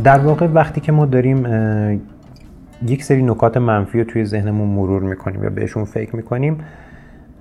در 0.04 0.20
واقع 0.20 0.48
وقتی 0.48 0.82
که 0.82 0.92
ما 0.92 1.06
داریم 1.06 1.46
یک 2.88 3.04
سری 3.04 3.24
نکات 3.24 3.58
منفی 3.58 4.00
رو 4.00 4.06
توی 4.06 4.26
ذهنمون 4.26 4.68
مرور 4.68 5.02
می‌کنیم 5.02 5.44
یا 5.44 5.50
بهشون 5.50 5.86
فکر 5.86 6.16
می‌کنیم 6.16 6.58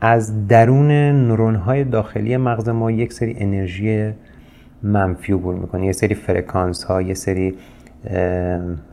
از 0.00 0.48
درون 0.48 0.90
نورون 1.12 1.54
های 1.54 1.84
داخلی 1.84 2.36
مغز 2.36 2.68
ما 2.68 2.90
یک 2.90 3.12
سری 3.12 3.34
انرژی 3.38 4.12
منفی 4.82 5.32
عبور 5.32 5.54
می‌کنه. 5.54 5.86
یه 5.86 5.92
سری 5.92 6.14
فرکانس 6.14 6.84
ها 6.84 7.02
یه 7.02 7.14
سری 7.14 7.54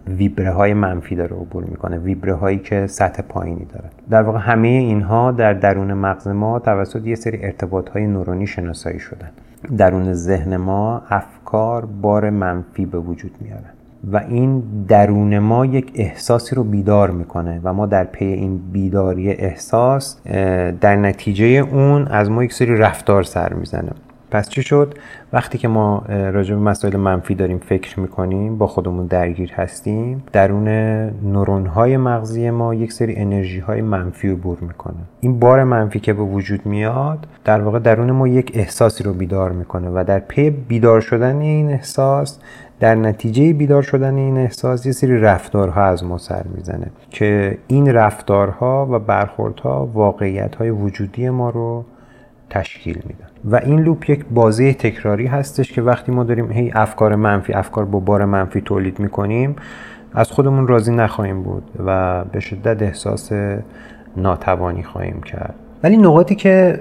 ویبره 0.07 0.51
های 0.51 0.73
منفی 0.73 1.15
داره 1.15 1.35
عبور 1.35 1.63
می‌کنه. 1.63 1.97
ویبره 1.97 2.33
هایی 2.33 2.57
که 2.57 2.87
سطح 2.87 3.21
پایینی 3.21 3.65
داره 3.73 3.89
در 4.09 4.21
واقع 4.21 4.39
همه 4.39 4.67
اینها 4.67 5.31
در 5.31 5.53
درون 5.53 5.93
مغز 5.93 6.27
ما 6.27 6.59
توسط 6.59 7.07
یه 7.07 7.15
سری 7.15 7.43
ارتباط 7.43 7.89
های 7.89 8.07
نورونی 8.07 8.47
شناسایی 8.47 8.99
شدن. 8.99 9.29
درون 9.77 10.13
ذهن 10.13 10.57
ما 10.57 11.01
افکار 11.09 11.85
بار 11.85 12.29
منفی 12.29 12.85
به 12.85 12.99
وجود 12.99 13.31
میارن. 13.41 13.73
و 14.11 14.17
این 14.17 14.63
درون 14.87 15.39
ما 15.39 15.65
یک 15.65 15.91
احساسی 15.95 16.55
رو 16.55 16.63
بیدار 16.63 17.11
می‌کنه 17.11 17.61
و 17.63 17.73
ما 17.73 17.85
در 17.85 18.03
پی 18.03 18.25
این 18.25 18.57
بیداری 18.71 19.31
احساس 19.31 20.17
در 20.81 20.95
نتیجه 20.95 21.45
اون 21.45 22.07
از 22.07 22.29
ما 22.29 22.43
یک 22.43 22.53
سری 22.53 22.75
رفتار 22.75 23.23
سر 23.23 23.53
می‌زنه. 23.53 23.91
پس 24.31 24.49
چی 24.49 24.63
شد؟ 24.63 24.93
وقتی 25.33 25.57
که 25.57 25.67
ما 25.67 26.03
راجع 26.09 26.55
به 26.55 26.61
مسائل 26.61 26.97
منفی 26.97 27.35
داریم 27.35 27.57
فکر 27.57 27.99
می‌کنیم 27.99 28.57
با 28.57 28.67
خودمون 28.67 29.05
درگیر 29.05 29.53
هستیم 29.53 30.23
درون 30.31 30.67
نورون 31.23 31.65
های 31.65 31.97
مغزی 31.97 32.49
ما 32.49 32.75
یک 32.75 32.93
سری 32.93 33.15
انرژی 33.15 33.59
های 33.59 33.81
منفی 33.81 34.33
بر 34.35 34.55
می‌کنه. 34.61 34.95
این 35.19 35.39
بار 35.39 35.63
منفی 35.63 35.99
که 35.99 36.13
به 36.13 36.21
وجود 36.21 36.65
میاد 36.65 37.27
در 37.45 37.61
واقع 37.61 37.79
درون 37.79 38.11
ما 38.11 38.27
یک 38.27 38.51
احساسی 38.55 39.03
رو 39.03 39.13
بیدار 39.13 39.51
می‌کنه 39.51 39.89
و 39.89 40.03
در 40.07 40.19
پی 40.19 40.49
بیدار 40.49 41.01
شدن 41.01 41.39
این 41.39 41.69
احساس 41.69 42.39
در 42.79 42.95
نتیجه 42.95 43.53
بیدار 43.53 43.81
شدن 43.81 44.15
این 44.15 44.37
احساس 44.37 44.85
یه 44.85 44.91
سری 44.91 45.17
رفتارها 45.17 45.83
از 45.83 46.03
ما 46.03 46.17
سر 46.17 46.43
می‌زنه 46.55 46.87
که 47.09 47.57
این 47.67 47.93
رفتارها 47.93 48.87
و 48.91 48.99
برخوردها 48.99 49.85
واقعیت 49.85 50.55
های 50.55 50.69
وجودی 50.69 51.29
ما 51.29 51.49
رو 51.49 51.85
تشکیل 52.49 53.01
میدن. 53.07 53.28
و 53.45 53.55
این 53.55 53.79
لوپ 53.79 54.09
یک 54.09 54.25
بازی 54.31 54.73
تکراری 54.73 55.27
هستش 55.27 55.71
که 55.71 55.81
وقتی 55.81 56.11
ما 56.11 56.23
داریم 56.23 56.51
هی 56.51 56.71
افکار 56.75 57.15
منفی 57.15 57.53
افکار 57.53 57.85
با 57.85 57.99
بار 57.99 58.25
منفی 58.25 58.61
تولید 58.61 58.99
می‌کنیم 58.99 59.55
از 60.13 60.31
خودمون 60.31 60.67
راضی 60.67 60.91
نخواهیم 60.91 61.43
بود 61.43 61.63
و 61.85 62.23
به 62.25 62.39
شدت 62.39 62.81
احساس 62.81 63.31
ناتوانی 64.17 64.83
خواهیم 64.83 65.21
کرد. 65.21 65.55
ولی 65.83 65.97
نقاطی 65.97 66.35
که 66.35 66.79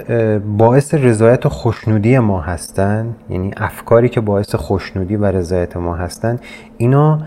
باعث 0.59 0.95
رضایت 0.95 1.47
و 1.47 1.49
خوشنودی 1.49 2.19
ما 2.19 2.41
هستن 2.41 3.15
یعنی 3.31 3.51
افکاری 3.57 4.09
که 4.09 4.21
باعث 4.21 4.55
خوشنودی 4.55 5.17
و 5.17 5.25
رضایت 5.25 5.77
ما 5.77 5.95
هستن 5.97 6.39
اینا 6.79 7.21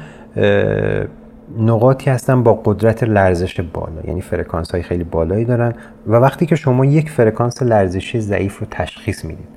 نقاطی 1.57 2.09
هستن 2.09 2.43
با 2.43 2.53
قدرت 2.53 3.03
لرزش 3.03 3.61
بالا 3.61 4.01
یعنی 4.07 4.21
فرکانس 4.21 4.71
های 4.71 4.83
خیلی 4.83 5.03
بالایی 5.03 5.45
دارن 5.45 5.73
و 6.07 6.15
وقتی 6.15 6.45
که 6.45 6.55
شما 6.55 6.85
یک 6.85 7.09
فرکانس 7.09 7.63
لرزشی 7.63 8.19
ضعیف 8.19 8.59
رو 8.59 8.67
تشخیص 8.71 9.25
می‌دید 9.25 9.47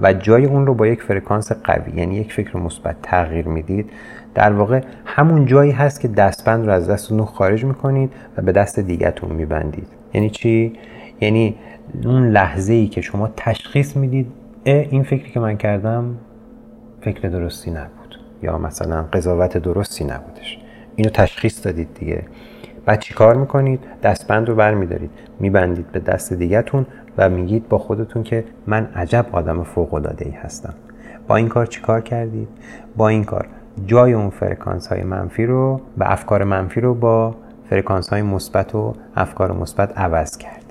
و 0.00 0.12
جای 0.12 0.44
اون 0.44 0.66
رو 0.66 0.74
با 0.74 0.86
یک 0.86 1.02
فرکانس 1.02 1.52
قوی 1.52 1.92
یعنی 1.96 2.16
یک 2.16 2.32
فکر 2.32 2.56
مثبت 2.56 2.96
تغییر 3.02 3.48
می‌دید 3.48 3.90
در 4.34 4.52
واقع 4.52 4.80
همون 5.04 5.46
جایی 5.46 5.70
هست 5.70 6.00
که 6.00 6.08
دستبند 6.08 6.66
رو 6.66 6.72
از 6.72 6.90
دستتون 6.90 7.24
خارج 7.24 7.64
می‌کنید 7.64 8.12
و 8.36 8.42
به 8.42 8.52
دست 8.52 8.80
دیگهتون 8.80 9.32
میبندید. 9.32 9.86
یعنی 10.14 10.30
چی؟ 10.30 10.72
یعنی 11.20 11.56
اون 12.04 12.28
لحظه 12.30 12.72
ای 12.72 12.88
که 12.88 13.00
شما 13.00 13.30
تشخیص 13.36 13.96
می‌دید 13.96 14.26
این 14.64 15.02
فکری 15.02 15.30
که 15.30 15.40
من 15.40 15.56
کردم 15.56 16.14
فکر 17.00 17.28
درستی 17.28 17.70
نبود 17.70 18.18
یا 18.42 18.58
مثلا 18.58 19.02
قضاوت 19.02 19.58
درستی 19.58 20.04
نبودش. 20.04 20.58
اینو 21.02 21.10
تشخیص 21.14 21.66
دادید 21.66 21.88
دیگه. 21.94 22.22
بعد 22.86 23.00
چی 23.00 23.14
کار 23.14 23.36
می‌کنید؟ 23.36 23.80
دستبند 24.02 24.48
رو 24.48 24.54
برمیدارید. 24.54 25.10
میبندید 25.40 25.92
به 25.92 26.00
دست 26.00 26.32
دیگهتون 26.32 26.86
و 27.18 27.28
میگید 27.28 27.68
با 27.68 27.78
خودتون 27.78 28.22
که 28.22 28.44
من 28.66 28.88
عجب 28.96 29.26
آدم 29.32 29.62
فوق 29.62 29.94
العاده 29.94 30.26
ای 30.26 30.32
هستم. 30.32 30.74
با 31.28 31.36
این 31.36 31.48
کار 31.48 31.66
چیکار 31.66 32.00
کردید؟ 32.00 32.48
با 32.96 33.08
این 33.08 33.24
کار 33.24 33.46
جای 33.86 34.12
اون 34.12 34.30
فرکانس 34.30 34.86
های 34.86 35.02
منفی 35.02 35.46
رو 35.46 35.80
به 35.98 36.12
افکار 36.12 36.44
منفی 36.44 36.80
رو 36.80 36.94
با 36.94 37.34
فرکانس 37.70 38.08
های 38.08 38.22
مثبت 38.22 38.74
و 38.74 38.94
افکار 39.16 39.52
مثبت 39.52 39.98
عوض 39.98 40.36
کردید. 40.36 40.61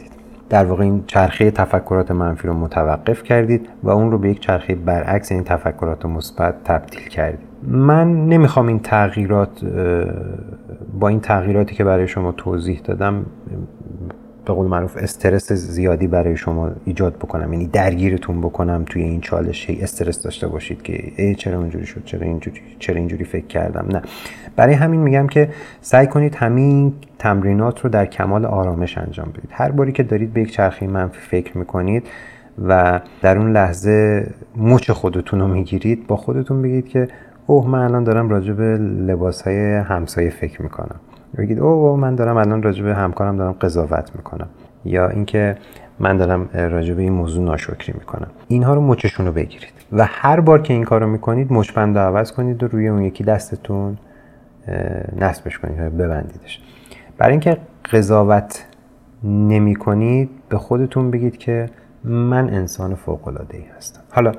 در 0.51 0.65
واقع 0.65 0.83
این 0.83 1.03
چرخه 1.07 1.51
تفکرات 1.51 2.11
منفی 2.11 2.47
رو 2.47 2.53
متوقف 2.53 3.23
کردید 3.23 3.69
و 3.83 3.89
اون 3.89 4.11
رو 4.11 4.17
به 4.17 4.29
یک 4.29 4.39
چرخه 4.39 4.75
برعکس 4.75 5.31
این 5.31 5.43
تفکرات 5.43 6.05
مثبت 6.05 6.63
تبدیل 6.63 7.07
کردید. 7.07 7.39
من 7.63 8.25
نمی‌خوام 8.25 8.67
این 8.67 8.79
تغییرات 8.79 9.65
با 10.99 11.07
این 11.07 11.19
تغییراتی 11.19 11.75
که 11.75 11.83
برای 11.83 12.07
شما 12.07 12.31
توضیح 12.31 12.81
دادم 12.83 13.25
به 14.51 14.55
قول 14.55 14.67
معروف 14.67 14.97
استرس 14.97 15.53
زیادی 15.53 16.07
برای 16.07 16.37
شما 16.37 16.71
ایجاد 16.85 17.15
بکنم. 17.15 17.53
یعنی 17.53 17.67
درگیرتون 17.67 18.41
بکنم 18.41 18.83
توی 18.85 19.01
این 19.01 19.21
چالش. 19.21 19.69
هی 19.69 19.81
استرس 19.81 20.21
داشته 20.21 20.47
باشید 20.47 20.81
که 20.81 21.11
ای 21.17 21.35
چرا 21.35 21.61
اینجوری 21.61 21.85
شد؟ 21.85 22.01
چرا 22.05 22.21
اینجوری 22.21 22.61
چرا 22.79 22.95
اینجوری 22.95 23.23
فکر 23.23 23.47
کردم؟ 23.47 23.85
نه. 23.91 24.01
برای 24.55 24.73
همین 24.73 24.99
میگم 24.99 25.27
که 25.27 25.49
سعی 25.81 26.07
کنید 26.07 26.35
همین 26.35 26.93
تمرینات 27.19 27.79
رو 27.79 27.89
در 27.89 28.05
کمال 28.05 28.45
آرامش 28.45 28.97
انجام 28.97 29.29
بدید. 29.29 29.49
هر 29.51 29.71
باری 29.71 29.91
که 29.91 30.03
دارید 30.03 30.33
به 30.33 30.41
یک 30.41 30.51
چرخه 30.51 30.87
منفی 30.87 31.19
فکر 31.19 31.57
می‌کنید 31.57 32.07
و 32.67 33.01
در 33.21 33.37
اون 33.37 33.51
لحظه 33.51 34.27
مچ 34.57 34.91
خودتون 34.91 35.39
رو 35.39 35.47
می‌گیرید 35.47 36.07
با 36.07 36.15
خودتون 36.15 36.61
بگید 36.61 36.87
که 36.87 37.07
اوه 37.47 37.67
من 37.67 37.79
الان 37.79 38.03
دارم 38.03 38.29
راجع 38.29 38.53
به 38.53 38.77
لباس 39.07 39.41
های 39.41 39.75
همسایه 39.75 40.29
فکر 40.29 40.61
می‌کنم. 40.61 40.99
بگید 41.37 41.59
او 41.59 41.97
من 41.97 42.15
دارم 42.15 42.37
الان 42.37 42.63
راجع 42.63 42.83
به 42.83 42.95
همکارم 42.95 43.37
دارم 43.37 43.51
قضاوت 43.51 44.11
می‌کنم. 44.15 44.47
یا 44.85 45.09
اینکه 45.09 45.55
من 45.99 46.17
دارم 46.17 46.49
راجع 46.53 46.93
به 46.93 47.01
این 47.01 47.13
موضوع 47.13 47.43
ناشکری 47.43 47.93
می‌کنم. 47.99 48.27
اینها 48.47 48.73
رو 48.73 48.81
مچشون 48.81 49.25
رو 49.25 49.31
بگیرید. 49.31 49.73
و 49.91 50.05
هر 50.09 50.39
بار 50.39 50.61
که 50.61 50.73
این 50.73 50.83
کار 50.83 51.01
رو 51.01 51.07
می‌کنید 51.07 51.53
مچبند 51.53 51.97
رو 51.97 52.03
عوض 52.03 52.31
کنید 52.31 52.63
و 52.63 52.67
روی 52.67 52.87
اون 52.87 53.01
یکی 53.01 53.23
دستتون 53.23 53.97
نصبش 55.19 55.59
کنید 55.59 55.97
ببندیدش. 55.97 56.61
برای 57.17 57.31
اینکه 57.31 57.57
قضاوت 57.91 58.65
نمی 59.23 59.75
کنید 59.75 60.29
به 60.49 60.57
خودتون 60.57 61.11
بگید 61.11 61.37
که 61.37 61.69
من 62.03 62.49
انسان 62.49 62.95
فوق 62.95 63.27
العاده 63.27 63.57
ای 63.57 63.63
هستم. 63.77 64.01
حالا 64.11 64.31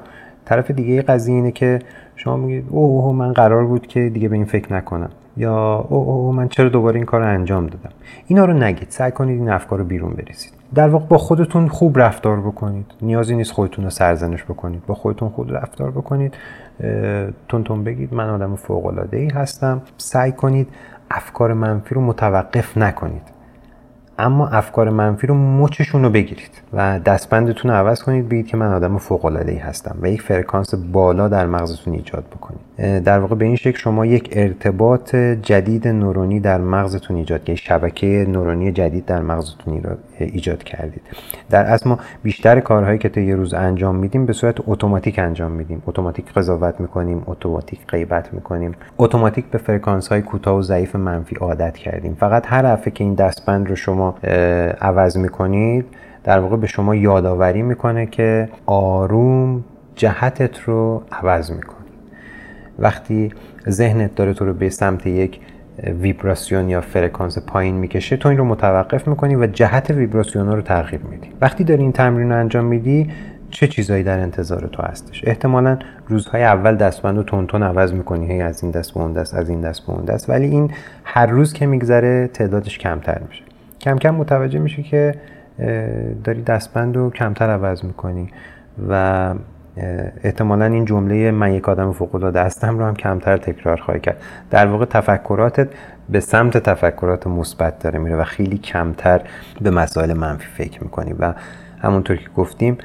طرف 0.45 0.71
دیگه 0.71 1.03
قضیه 1.03 1.35
اینه 1.35 1.53
که 1.53 1.79
شما 2.17 2.37
میگید 2.37 2.65
اوه 2.71 3.15
من 3.15 3.33
قرار 3.33 3.67
بود 3.67 3.87
که 3.87 4.09
دیگه 4.09 4.29
به 4.29 4.37
این 4.37 4.45
فکر 4.45 4.73
نکنم. 4.73 5.11
یا 5.37 5.87
او, 5.89 6.11
او 6.11 6.33
من 6.33 6.49
چرا 6.49 6.69
دوباره 6.69 6.97
این 6.97 7.07
کار 7.07 7.23
انجام 7.23 7.67
دادم؟ 7.67 7.91
اینا 8.27 8.45
رو 8.45 8.53
نگید 8.53 8.91
سعی 8.91 9.11
کنید 9.11 9.39
این 9.39 9.51
افکار 9.51 9.79
رو 9.79 9.85
بیرون 9.85 10.13
بریزید 10.13 10.53
در 10.75 10.89
واقع 10.89 11.07
با 11.07 11.19
خودتون 11.19 11.69
خوب 11.69 11.99
رفتار 11.99 12.41
بکنید. 12.41 12.87
نیازی 13.03 13.37
نیست 13.37 13.53
خودتون 13.53 13.85
رو 13.85 13.91
سرزنش 13.91 14.45
بکنید. 14.45 14.87
با 14.87 14.95
خودتون 14.95 15.29
خود 15.29 15.53
رفتار 15.53 15.91
بکنید. 15.91 16.35
تون 17.49 17.85
بگید 17.85 18.15
من 18.15 18.31
آدم 18.31 18.57
فوق 18.57 18.87
العاده 18.87 19.17
ای 19.17 19.29
هستم. 19.29 19.83
سعی 19.97 20.33
کنید 20.33 20.69
افکار 21.11 21.53
منفی 21.53 21.95
رو 21.95 22.01
متوقف 22.01 22.79
نکنید. 22.79 23.23
اما 24.19 24.49
افکار 24.49 24.91
منفی 24.91 25.27
رو 25.27 25.35
مچشون 25.35 26.03
رو 26.03 26.11
بگیرید 26.11 26.63
و 26.73 26.99
دستبندتون 26.99 27.71
رو 27.71 27.77
عوض 27.77 28.03
کنید 28.03 28.29
بگید 28.29 28.47
که 28.47 28.57
من 28.57 28.75
آدم 28.75 28.99
فوق 28.99 29.25
العاده 29.25 29.53
ای 29.53 29.59
هستم 29.59 29.97
و 30.03 30.11
یک 30.11 30.23
فرکانس 30.23 30.75
بالا 30.75 31.29
در 31.29 31.47
مغزتون 31.47 31.95
ایجاد 31.95 32.25
بکنید. 32.25 32.61
در 32.79 33.19
واقع 33.19 33.35
به 33.35 33.45
این 33.45 33.57
شکل 33.57 33.79
شما 33.79 34.07
یک 34.07 34.29
ارتباط 34.33 35.17
جدید 35.17 35.89
نورونی 35.89 36.41
در 36.41 36.61
مغزتون 36.61 37.17
ایجاد 37.17 37.45
کردید. 37.45 37.63
شبکه 37.63 38.27
نورونی 38.29 38.73
جدید 38.73 39.05
در 39.05 39.23
مغزتون 39.23 39.83
ایجاد 40.19 40.63
کردید. 40.63 41.03
در 41.51 41.65
اصل 41.65 41.89
ما 41.89 41.99
بیشتر 42.23 42.61
کارهایی 42.61 42.99
که 42.99 43.09
تا 43.09 43.21
یه 43.21 43.37
روز 43.37 43.55
انجام 43.55 43.97
میدیم 43.97 44.27
به 44.27 44.33
صورت 44.33 44.57
اتوماتیک 44.67 45.19
انجام 45.19 45.53
میدیم. 45.53 45.83
اتوماتیک 45.87 46.33
قضاوت 46.33 46.81
می‌کنیم 46.81 47.23
اتوماتیک 47.27 47.81
غیبت 47.89 48.35
می‌کنیم. 48.35 48.73
اتوماتیک 48.99 49.47
به 49.47 49.59
فرکانس 49.59 50.09
های 50.09 50.23
کوتاه 50.23 50.57
و 50.57 50.63
ضعیف 50.63 50.97
منفی 50.97 51.37
عادت 51.37 51.77
کردیم. 51.77 52.17
فقط 52.21 52.47
هر 52.47 52.63
دفعه 52.63 52.91
که 52.91 53.05
این 53.05 53.15
دستبند 53.15 53.69
رو 53.69 53.77
شما 53.77 54.15
عوض 54.81 55.17
می‌کنید 55.17 55.85
در 56.25 56.39
واقع 56.39 56.57
به 56.57 56.67
شما 56.67 56.95
یادآوری 56.95 57.63
می‌کنه 57.63 58.07
که 58.07 58.49
آروم 58.67 59.65
جهتت 59.97 60.61
رو 60.61 61.03
عوض 61.13 61.51
می‌کنی 61.51 61.82
وقتی 62.83 63.31
ذهنت 63.69 64.15
داره 64.15 64.35
تو 64.35 64.45
رو 64.45 64.55
به 64.55 64.69
سمت 64.69 65.07
یک 65.07 65.41
ویبراسیون 66.01 66.69
یا 66.69 66.81
فرکانس 66.81 67.39
پایین 67.39 67.75
می‌کشه 67.75 68.17
تو 68.17 68.29
این 68.29 68.39
رو 68.39 68.45
متوقف 68.45 69.09
می‌کنی 69.09 69.37
و 69.37 69.47
جهت 69.47 69.91
ویبراسیون 69.91 70.47
رو 70.47 70.63
تغییر 70.63 71.03
میدی. 71.11 71.29
وقتی 71.41 71.65
داری 71.65 71.83
این 71.83 71.93
تمرین 71.93 72.31
رو 72.33 72.39
انجام 72.39 72.65
میدی 72.65 73.11
چه 73.51 73.67
چیزایی 73.67 74.03
در 74.03 74.19
انتظار 74.19 74.69
تو 74.73 74.83
هستش؟ 74.83 75.23
احتمالا 75.27 75.79
روزهای 76.07 76.43
اول 76.45 76.77
دستبند 76.77 77.17
رو 77.17 77.23
تون 77.23 77.47
تون 77.47 77.63
عوض 77.63 77.93
می‌کنی 77.93 78.33
هی 78.33 78.41
از 78.41 78.63
این 78.63 78.73
دست 78.73 78.95
به 78.95 79.01
اون 79.01 79.13
دست 79.13 79.35
از 79.35 79.49
این 79.49 79.61
دست 79.61 79.87
به 79.87 79.93
اون 79.93 80.05
دست 80.05 80.31
ولی 80.31 80.47
این 80.47 80.71
هر 81.05 81.27
روز 81.27 81.53
که 81.53 81.67
میگذره 81.67 82.27
تعدادش 82.27 82.79
کمتر 82.79 83.21
میشه. 83.29 83.43
کم 83.81 83.99
کم 83.99 84.15
متوجه 84.15 84.59
میشه 84.59 84.83
که 84.83 85.15
داری 86.25 86.43
دستبند 86.43 86.97
رو 86.97 87.11
کمتر 87.11 87.51
عوض 87.51 87.85
می‌کنی 87.85 88.29
و 88.89 89.35
احتمالا 90.25 90.65
این 90.65 90.85
جمله 90.85 91.31
من 91.31 91.53
یک 91.53 91.69
آدم 91.69 91.93
فوق 91.93 92.15
العاده 92.15 92.43
هستم 92.43 92.79
رو 92.79 92.85
هم 92.85 92.95
کمتر 92.95 93.37
تکرار 93.37 93.77
خواهی 93.77 94.01
کرد. 94.01 94.17
در 94.51 94.67
واقع 94.67 94.85
تفکراتت 94.85 95.69
به 96.09 96.21
سمت 96.21 96.59
تفکرات 96.59 97.27
مثبت 97.27 97.79
داره 97.79 97.99
میره 97.99 98.17
و 98.17 98.25
خیلی 98.25 98.59
کمتر 98.59 99.21
به 99.61 99.71
مسائل 99.71 100.13
منفی 100.13 100.47
فکر 100.57 100.83
می‌کنی. 100.85 101.13
و 101.19 101.35
همونطور 101.83 102.17
که 102.17 102.29
گفتیم 102.37 102.79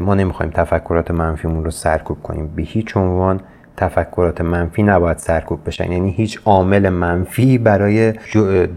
ما 0.00 0.14
نمی‌خوایم 0.14 0.52
تفکرات 0.52 1.10
منفیمون 1.10 1.64
رو 1.64 1.70
سرکوب 1.70 2.22
کنیم. 2.22 2.52
به 2.56 2.62
هیچ 2.62 2.96
عنوان 2.96 3.40
تفکرات 3.76 4.40
منفی 4.40 4.82
نباید 4.82 5.18
سرکوب 5.18 5.60
بشن. 5.66 5.92
یعنی 5.92 6.10
هیچ 6.10 6.40
عامل 6.44 6.88
منفی 6.88 7.58
برای 7.58 8.12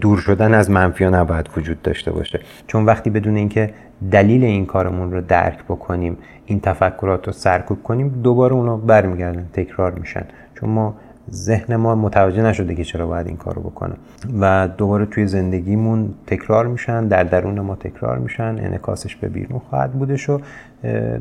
دور 0.00 0.18
شدن 0.18 0.54
از 0.54 0.70
منفی 0.70 1.04
ها 1.04 1.10
نباید 1.10 1.50
وجود 1.56 1.82
داشته 1.82 2.12
باشه. 2.12 2.40
چون 2.66 2.84
وقتی 2.84 3.10
بدون 3.10 3.36
اینکه 3.36 3.70
دلیل 4.10 4.44
این 4.44 4.66
کارمون 4.66 5.12
رو 5.12 5.20
درک 5.20 5.64
بکنیم 5.64 6.18
این 6.46 6.60
تفکرات 6.60 7.26
رو 7.26 7.32
سرکوب 7.32 7.82
کنیم 7.82 8.08
دوباره 8.08 8.54
اونا 8.54 8.76
برمیگردن 8.76 9.48
تکرار 9.52 9.92
میشن. 9.92 10.24
چون 10.54 10.68
ما 10.70 10.94
ذهن 11.32 11.76
ما 11.76 11.94
متوجه 11.94 12.42
نشده 12.42 12.74
که 12.74 12.84
چرا 12.84 13.06
باید 13.06 13.26
این 13.26 13.36
کار 13.36 13.54
رو 13.54 13.62
بکنه. 13.62 13.94
و 14.40 14.68
دوباره 14.76 15.06
توی 15.06 15.26
زندگیمون 15.26 16.14
تکرار 16.26 16.66
میشن 16.66 17.06
در 17.06 17.24
درون 17.24 17.60
ما 17.60 17.74
تکرار 17.74 18.18
میشن 18.18 18.42
انعکاسش 18.44 19.16
به 19.16 19.28
بیرون 19.28 19.60
خواهد 19.70 19.92
بودش 19.92 20.30
و 20.30 20.40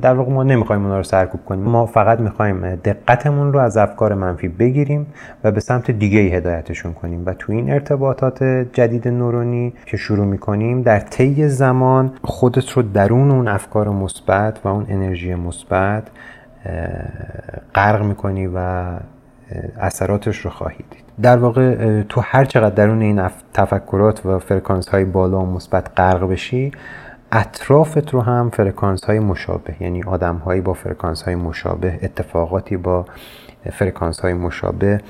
در 0.02 0.14
واقع 0.14 0.32
ما 0.32 0.44
نمی‌خوایم 0.44 0.84
اونا 0.84 0.98
رو 0.98 1.04
سرکوب 1.04 1.46
کنیم. 1.46 1.64
ما 1.64 1.86
فقط 1.86 2.20
می‌خوایم 2.20 2.76
دقتمون 2.76 3.54
رو 3.54 3.60
از 3.60 3.78
افکار 3.78 4.14
منفی 4.14 4.48
بگیریم 4.48 5.08
و 5.44 5.52
به 5.52 5.60
سمت 5.60 5.92
دیگه 5.92 6.20
ای 6.20 6.28
هدایتشون 6.28 6.94
کنیم. 6.94 7.24
و 7.26 7.34
تو 7.34 7.52
این 7.52 7.72
ارتباطات 7.72 8.44
جدید 8.44 9.08
نورونی 9.08 9.74
که 9.86 9.98
شروع 9.98 10.26
می‌کنیم 10.26 10.82
در 10.82 11.00
طی 11.00 11.48
زمان 11.48 12.12
خودت 12.24 12.72
رو 12.72 12.82
درون 12.82 13.32
اون 13.32 13.48
افکار 13.48 13.90
مثبت 13.90 14.60
و 14.64 14.68
اون 14.68 14.86
انرژی 14.90 15.36
مثبت 15.36 16.04
غرق 17.76 18.04
می‌کنی 18.04 18.48
و 18.48 18.86
اثراتش 19.80 20.38
رو 20.38 20.52
خواهید 20.52 20.86
دید. 20.90 21.04
در 21.22 21.38
واقع 21.38 22.02
تو 22.02 22.22
هر 22.22 22.46
چقدر 22.46 22.76
درون 22.76 23.02
این 23.02 23.22
تفکرات 23.54 24.26
و 24.26 24.40
فرکانس 24.40 24.90
های 24.90 25.06
بالا 25.06 25.40
و 25.40 25.46
مثبت 25.46 25.88
غرق 25.98 26.24
بشی 26.30 26.72
اطرافت 27.32 28.14
رو 28.14 28.22
هم 28.22 28.50
فرکانس 28.50 29.04
های 29.04 29.20
مشابه 29.20 29.76
یعنی 29.80 30.04
آدم 30.04 30.36
هایی 30.36 30.62
با 30.62 30.74
فرکانس 30.74 31.22
های 31.22 31.36
مشابه 31.36 32.00
اتفاقاتی 32.04 32.78
با 32.78 33.06
فرکانس 33.72 34.20
های 34.20 34.34
مشابه 34.34 35.02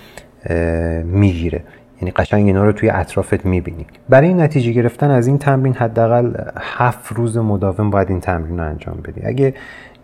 می‌گیره. 1.04 1.64
یعنی 2.02 2.12
قشنگ 2.12 2.46
اینا 2.46 2.64
رو 2.64 2.72
توی 2.72 2.90
اطرافت 2.90 3.46
می‌بینی. 3.46 3.88
برای 4.10 4.34
نتیجه 4.34 4.72
گرفتن 4.72 5.12
از 5.12 5.28
این 5.28 5.38
تمرین 5.38 5.74
حداقل 5.74 6.34
هفت 6.58 7.12
روز 7.14 7.38
مداوم 7.38 7.90
باید 7.90 8.10
این 8.10 8.20
تمرین 8.20 8.58
رو 8.60 8.66
انجام 8.66 8.98
بدی. 9.08 9.22
اگه 9.26 9.54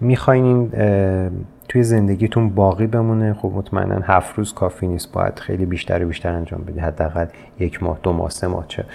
می‌خواین 0.02 0.72
توی 1.70 1.84
زندگیتون 1.84 2.50
باقی 2.50 2.88
بمونه؟ 2.88 3.34
خب 3.34 3.52
مطمئنا 3.56 4.00
هفت 4.04 4.38
روز 4.38 4.54
کافی 4.54 4.88
نیست 4.88 5.12
باید 5.12 5.40
خیلی 5.40 5.66
بیشتر 5.66 6.04
و 6.04 6.08
بیشتر 6.08 6.34
انجام 6.34 6.62
بدید 6.62 6.80
حداقل 6.80 7.26
یک 7.60 7.84
ماه 7.84 8.00
دو 8.04 8.14
ماه 8.14 8.30
سه 8.30 8.48
ماه 8.48 8.66
چه. 8.68 8.86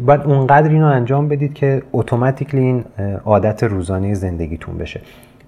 باید 0.00 0.20
اونقدر 0.20 0.68
اینو 0.68 0.86
انجام 0.86 1.28
بدید 1.28 1.54
که 1.54 1.82
اتوماتیکلی 1.92 2.60
این 2.60 2.84
عادت 3.24 3.64
روزانه 3.64 4.14
زندگیتون 4.14 4.78
بشه. 4.78 5.00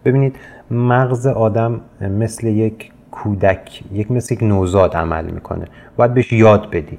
ببینید 0.04 0.36
مغز 0.70 1.26
آدم 1.26 1.80
مثل 2.00 2.46
یک 2.46 2.92
کودک 3.10 3.82
یک 3.92 4.10
مثل 4.10 4.34
یک 4.34 4.42
نوزاد 4.42 4.94
عمل 4.94 5.24
می‌کنه. 5.24 5.64
باید 5.96 6.14
بهش 6.14 6.32
یاد 6.32 6.70
بدی. 6.70 6.98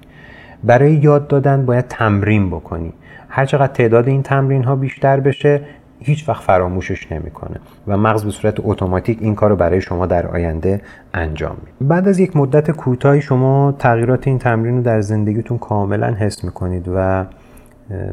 برای 0.63 0.93
یاد 0.93 1.28
دادن 1.28 1.65
باید 1.65 1.86
تمرین 1.88 2.49
بکنی. 2.49 2.93
هرچقدر 3.30 3.73
تعداد 3.73 4.08
این 4.08 4.23
تمرین 4.23 4.63
ها 4.63 4.75
بیشتر 4.75 5.19
بشه 5.19 5.62
هیچ 5.99 6.29
وقت 6.29 6.43
فراموشش 6.43 7.12
نمی‌کنه. 7.12 7.55
و 7.88 7.97
مغز 7.97 8.23
به 8.25 8.31
صورت 8.31 8.55
اتوماتیک 8.60 9.17
این 9.21 9.36
کار 9.36 9.49
رو 9.49 9.55
برای 9.55 9.81
شما 9.81 10.05
در 10.05 10.27
آینده 10.27 10.81
انجام 11.13 11.58
میده. 11.60 11.71
بعد 11.81 12.08
از 12.08 12.19
یک 12.19 12.38
مدت 12.38 12.71
کوتاهی 12.71 13.21
شما 13.21 13.75
تغییرات 13.79 14.27
این 14.27 14.39
تمرین 14.39 14.77
رو 14.77 14.84
در 14.84 15.01
زندگیتون 15.01 15.58
کاملا 15.58 16.08
حس 16.08 16.43
می‌کنید 16.43 16.91
و 16.95 17.25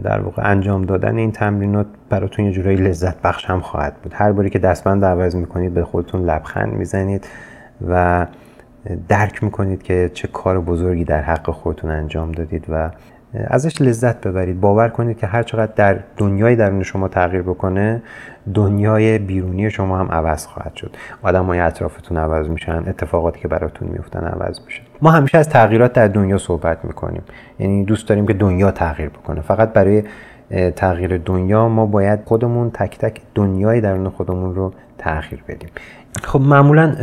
در 0.04 0.20
واقع 0.20 0.50
انجام 0.50 0.82
دادن 0.82 1.16
این 1.16 1.32
تمرینات 1.32 1.86
براتون 2.08 2.44
یه 2.44 2.52
جورایی 2.52 2.76
لذت 2.76 3.22
بخش 3.22 3.44
هم 3.44 3.60
خواهد 3.60 3.94
بود. 4.02 4.12
هر 4.14 4.32
باری 4.32 4.50
که 4.50 4.58
دستبند 4.58 5.04
عوض 5.04 5.36
می‌کنید 5.36 5.74
به 5.74 5.84
خودتون 5.84 6.24
لبخند 6.24 6.72
می‌زنید 6.72 7.26
و 7.88 8.26
درک 9.08 9.44
می‌کنید 9.44 9.82
که 9.82 10.10
چه 10.14 10.28
کار 10.28 10.60
بزرگی 10.60 11.04
در 11.04 11.22
حق 11.22 11.50
خودتون 11.50 11.90
انجام 11.90 12.32
دادید 12.32 12.66
و 12.68 12.90
ازش 13.34 13.82
لذت 13.82 14.26
ببرید. 14.26 14.60
باور 14.60 14.88
کنید 14.88 15.18
که 15.18 15.26
هر 15.26 15.42
چقدر 15.42 15.72
در 15.76 15.98
دنیای 16.16 16.56
درون 16.56 16.82
شما 16.82 17.08
تغییر 17.08 17.42
بکنه 17.42 18.02
دنیای 18.54 19.18
بیرونی 19.18 19.70
شما 19.70 19.98
هم 19.98 20.12
عوض 20.12 20.46
خواهد 20.46 20.74
شد. 20.74 20.96
آدم 21.22 21.44
های 21.44 21.58
اطرافتون 21.58 22.16
عوض 22.16 22.48
میشن 22.48 22.84
اتفاقاتی 22.86 23.40
که 23.40 23.48
براتون 23.48 23.88
میفتن 23.88 24.24
عوض 24.24 24.60
میشن 24.66 24.82
ما 25.02 25.10
همیشه 25.10 25.38
از 25.38 25.48
تغییرات 25.48 25.92
در 25.92 26.08
دنیا 26.08 26.38
صحبت 26.38 26.84
می‌کنیم. 26.84 27.22
یعنی 27.58 27.84
دوست 27.84 28.08
داریم 28.08 28.26
که 28.26 28.32
دنیا 28.32 28.70
تغییر 28.70 29.08
بکنه. 29.08 29.40
فقط 29.40 29.72
برای 29.72 30.02
تغییر 30.76 31.18
دنیا 31.18 31.68
ما 31.68 31.86
باید 31.86 32.20
خودمون 32.24 32.70
تک 32.70 32.98
تک 32.98 33.20
دنیای 33.34 33.80
درون 33.80 34.08
خودمون 34.08 34.54
رو 34.54 34.72
تغییر 34.98 35.42
بدیم. 35.48 35.70
خب 36.24 36.40
معمولا 36.40 36.94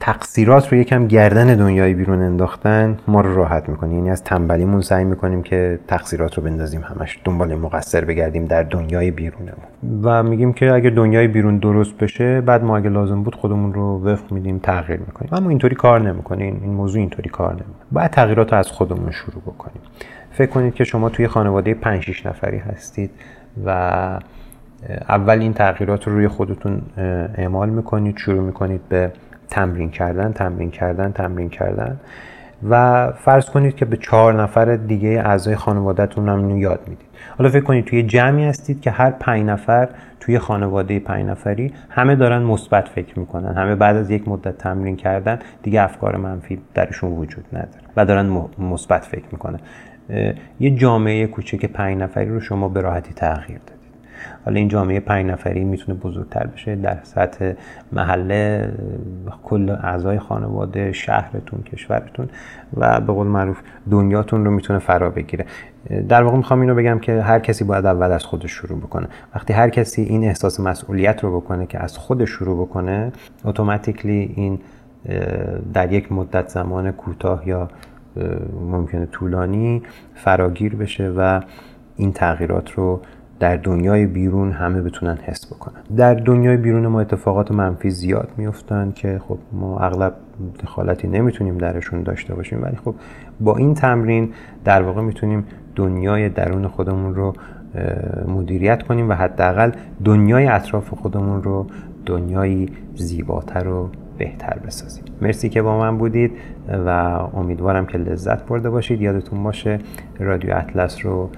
تقصیرات 0.00 0.72
رو 0.72 0.78
یکم 0.78 1.06
گردن 1.06 1.56
دنیای 1.56 1.94
بیرون 1.94 2.22
انداختن 2.22 2.98
ما 3.08 3.20
رو 3.20 3.34
راحت 3.34 3.68
می‌کنه. 3.68 3.94
یعنی 3.94 4.10
از 4.10 4.24
تنبلیمون 4.24 4.80
سعی 4.80 5.04
می‌کنیم 5.04 5.42
که 5.42 5.78
تقصیرات 5.88 6.34
رو 6.34 6.42
بندازیم 6.42 6.80
همش 6.80 7.18
دنبال 7.24 7.54
مقصر 7.54 8.04
بگردیم 8.04 8.44
در 8.44 8.62
دنیای 8.62 9.10
بیرونمون. 9.10 10.00
و 10.02 10.22
میگیم 10.22 10.52
که 10.52 10.72
اگه 10.72 10.90
دنیای 10.90 11.28
بیرون 11.28 11.58
درست 11.58 11.98
بشه 11.98 12.40
بعد 12.40 12.64
ما 12.64 12.76
اگه 12.76 12.88
لازم 12.88 13.22
بود 13.22 13.34
خودمون 13.34 13.74
رو 13.74 14.04
وفق 14.04 14.32
میدیم 14.32 14.58
تغییر 14.58 15.00
می‌کنیم. 15.00 15.30
اما 15.34 15.48
اینطوری 15.48 15.74
کار 15.74 16.00
نمی‌کنه. 16.00 16.44
این 16.44 16.70
موضوع 16.70 17.00
اینطوری 17.00 17.30
کار 17.30 17.52
نمی‌کنه. 17.52 17.86
باید 17.92 18.10
تغییرات 18.10 18.52
رو 18.52 18.58
از 18.58 18.68
خودمون 18.68 19.10
شروع 19.10 19.42
بکنیم. 19.42 19.82
فکر 20.32 20.50
کنید 20.50 20.74
که 20.74 20.84
شما 20.84 21.08
توی 21.08 21.28
خانواده 21.28 21.74
5 21.74 22.02
6 22.02 22.26
نفری 22.26 22.58
هستید 22.58 23.10
و 23.66 24.18
اول 25.08 25.40
این 25.40 25.52
تغییرات 25.52 26.08
رو 26.08 26.14
روی 26.14 26.28
خودتون 26.28 26.82
اعمال 27.34 27.70
می‌کنید 27.70 28.16
شروع 28.16 28.40
می‌کنید 28.40 28.80
به 28.88 29.12
تمرین 29.48 29.90
کردن 29.90 30.32
تمرین 30.32 30.70
کردن 30.70 31.12
تمرین 31.12 31.48
کردن 31.48 32.00
و 32.70 33.12
فرض 33.12 33.50
کنید 33.50 33.76
که 33.76 33.84
به 33.84 33.96
چهار 33.96 34.42
نفر 34.42 34.76
دیگه 34.76 35.08
اعضای 35.08 35.56
خانوادهتون 35.56 36.28
هم 36.28 36.58
یاد 36.58 36.80
می‌دید. 36.88 37.06
حالا 37.38 37.50
فکر 37.50 37.64
کنید 37.64 37.84
توی 37.84 38.02
جمعی 38.02 38.44
هستید 38.44 38.80
که 38.80 38.90
هر 38.90 39.10
پنج 39.10 39.44
نفر 39.44 39.88
توی 40.20 40.38
خانواده 40.38 40.98
پنج 40.98 41.26
نفری 41.26 41.72
همه 41.90 42.16
دارن 42.16 42.42
مثبت 42.42 42.88
فکر 42.88 43.18
می‌کنن. 43.18 43.54
همه 43.54 43.74
بعد 43.74 43.96
از 43.96 44.10
یک 44.10 44.28
مدت 44.28 44.58
تمرین 44.58 44.96
کردن 44.96 45.38
دیگه 45.62 45.82
افکار 45.82 46.16
منفی 46.16 46.58
درشون 46.74 47.12
وجود 47.12 47.44
نداره 47.52 47.84
و 47.96 48.04
دارن 48.04 48.26
مثبت 48.58 49.04
فکر 49.04 49.26
می‌کنن. 49.32 49.60
یه 50.60 50.70
جامعه 50.70 51.26
کوچک 51.26 51.64
پنج 51.64 51.98
نفری 51.98 52.28
رو 52.28 52.40
شما 52.40 52.68
به 52.68 52.80
راحتی 52.80 53.14
تغییر 53.14 53.58
دادید. 53.58 53.79
حالا 54.44 54.56
این 54.56 54.68
جامعه 54.68 55.00
پنج 55.00 55.26
نفری 55.26 55.64
می‌تونه 55.64 55.98
بزرگتر 55.98 56.46
بشه 56.46 56.76
در 56.76 56.98
سطح 57.02 57.52
محله 57.92 58.72
کل 59.42 59.70
اعضای 59.70 60.18
خانواده 60.18 60.92
شهرتون 60.92 61.62
کشورتون 61.62 62.28
و 62.76 63.00
به 63.00 63.12
قول 63.12 63.26
معروف 63.26 63.60
دنیاتون 63.90 64.44
رو 64.44 64.50
می‌تونه 64.50 64.78
فرا 64.78 65.10
بگیره. 65.10 65.46
در 66.08 66.22
واقع 66.22 66.36
می‌خوام 66.36 66.60
اینو 66.60 66.74
بگم 66.74 66.98
که 66.98 67.22
هر 67.22 67.38
کسی 67.38 67.64
باید 67.64 67.86
اول 67.86 68.12
از 68.12 68.24
خودش 68.24 68.50
شروع 68.50 68.78
بکنه. 68.78 69.08
وقتی 69.34 69.52
هر 69.52 69.68
کسی 69.68 70.02
این 70.02 70.24
احساس 70.24 70.60
مسئولیت 70.60 71.24
رو 71.24 71.40
بکنه 71.40 71.66
که 71.66 71.82
از 71.82 71.98
خودش 71.98 72.30
شروع 72.30 72.66
بکنه 72.66 73.12
اتوماتیکلی 73.44 74.32
این 74.36 74.58
در 75.72 75.92
یک 75.92 76.12
مدت 76.12 76.48
زمان 76.48 76.92
کوتاه 76.92 77.48
یا 77.48 77.68
ممکنه 78.70 79.06
طولانی 79.06 79.82
فراگیر 80.14 80.76
بشه 80.76 81.08
و 81.08 81.40
این 81.96 82.12
تغییرات 82.12 82.70
رو 82.70 83.00
در 83.40 83.56
دنیای 83.56 84.06
بیرون 84.06 84.52
همه 84.52 84.82
بتونن 84.82 85.18
حس 85.22 85.46
بکنن. 85.46 85.80
در 85.96 86.14
دنیای 86.14 86.56
بیرون 86.56 86.86
ما 86.86 87.00
اتفاقات 87.00 87.52
منفی 87.52 87.90
زیاد 87.90 88.28
میفتن 88.36 88.92
که 88.94 89.20
خب 89.28 89.38
ما 89.52 89.78
اغلب 89.78 90.14
دخالتی 90.62 91.08
نمی‌تونیم 91.08 91.58
درشون 91.58 92.02
داشته 92.02 92.34
باشیم. 92.34 92.62
ولی 92.62 92.76
خب 92.76 92.94
با 93.40 93.56
این 93.56 93.74
تمرین 93.74 94.32
در 94.64 94.82
واقع 94.82 95.02
می‌تونیم 95.02 95.44
دنیای 95.76 96.28
درون 96.28 96.68
خودمون 96.68 97.14
رو 97.14 97.32
مدیریت 98.28 98.82
کنیم 98.82 99.08
و 99.08 99.12
حداقل 99.12 99.70
دنیای 100.04 100.46
اطراف 100.46 100.94
خودمون 100.94 101.42
رو 101.42 101.66
دنیایی 102.06 102.68
زیباتر 102.94 103.68
و 103.68 103.90
بهتر 104.18 104.58
بسازیم. 104.66 105.04
مرسی 105.22 105.48
که 105.48 105.62
با 105.62 105.78
من 105.78 105.98
بودید 105.98 106.32
و 106.86 106.88
امیدوارم 107.34 107.86
که 107.86 107.98
لذت 107.98 108.46
برده 108.46 108.70
باشید. 108.70 109.00
یادتون 109.00 109.42
باشه 109.42 109.78
رادیو 110.18 110.56
اطلس 110.56 111.06
رو 111.06 111.30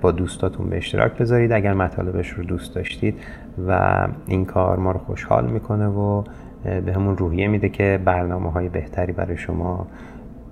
با 0.00 0.10
دوستاتون 0.10 0.70
به 0.70 0.76
اشتراک 0.76 1.12
بذارید. 1.12 1.52
اگر 1.52 1.74
مطالبش 1.74 2.30
رو 2.30 2.44
دوست 2.44 2.74
داشتید 2.74 3.14
و 3.68 4.08
این 4.26 4.44
کار 4.44 4.78
ما 4.78 4.92
رو 4.92 4.98
خوشحال 4.98 5.46
می‌کنه 5.46 5.86
و 5.86 6.22
به 6.64 6.92
همون 6.92 7.16
روحیه 7.16 7.48
میده 7.48 7.68
که 7.68 8.00
برنامه 8.04 8.52
های 8.52 8.68
بهتری 8.68 9.12
برای 9.12 9.36
شما 9.36 9.86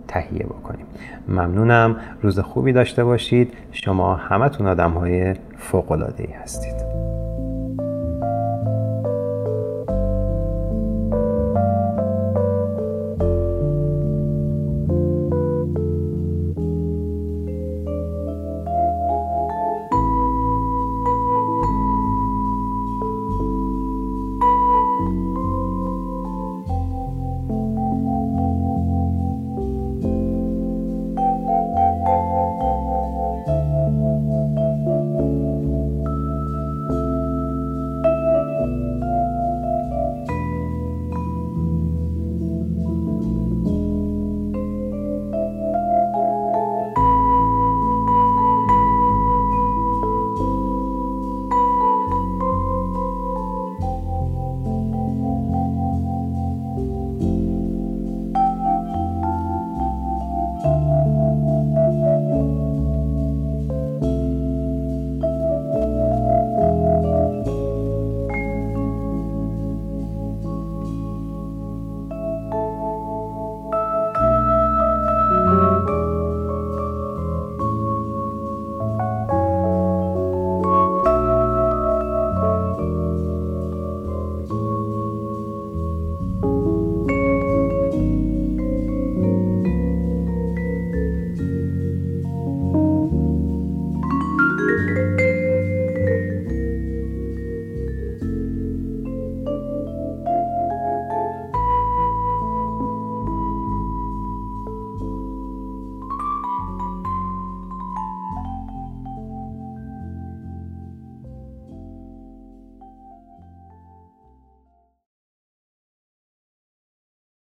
تهیه 0.08 0.46
بکنیم. 0.46 0.86
ممنونم. 1.28 1.96
روز 2.22 2.38
خوبی 2.38 2.72
داشته 2.72 3.04
باشید. 3.04 3.54
شما 3.72 4.14
همتون 4.14 4.66
آدم 4.66 4.90
های 4.90 5.34
ای 6.18 6.32
هستید. 6.42 7.07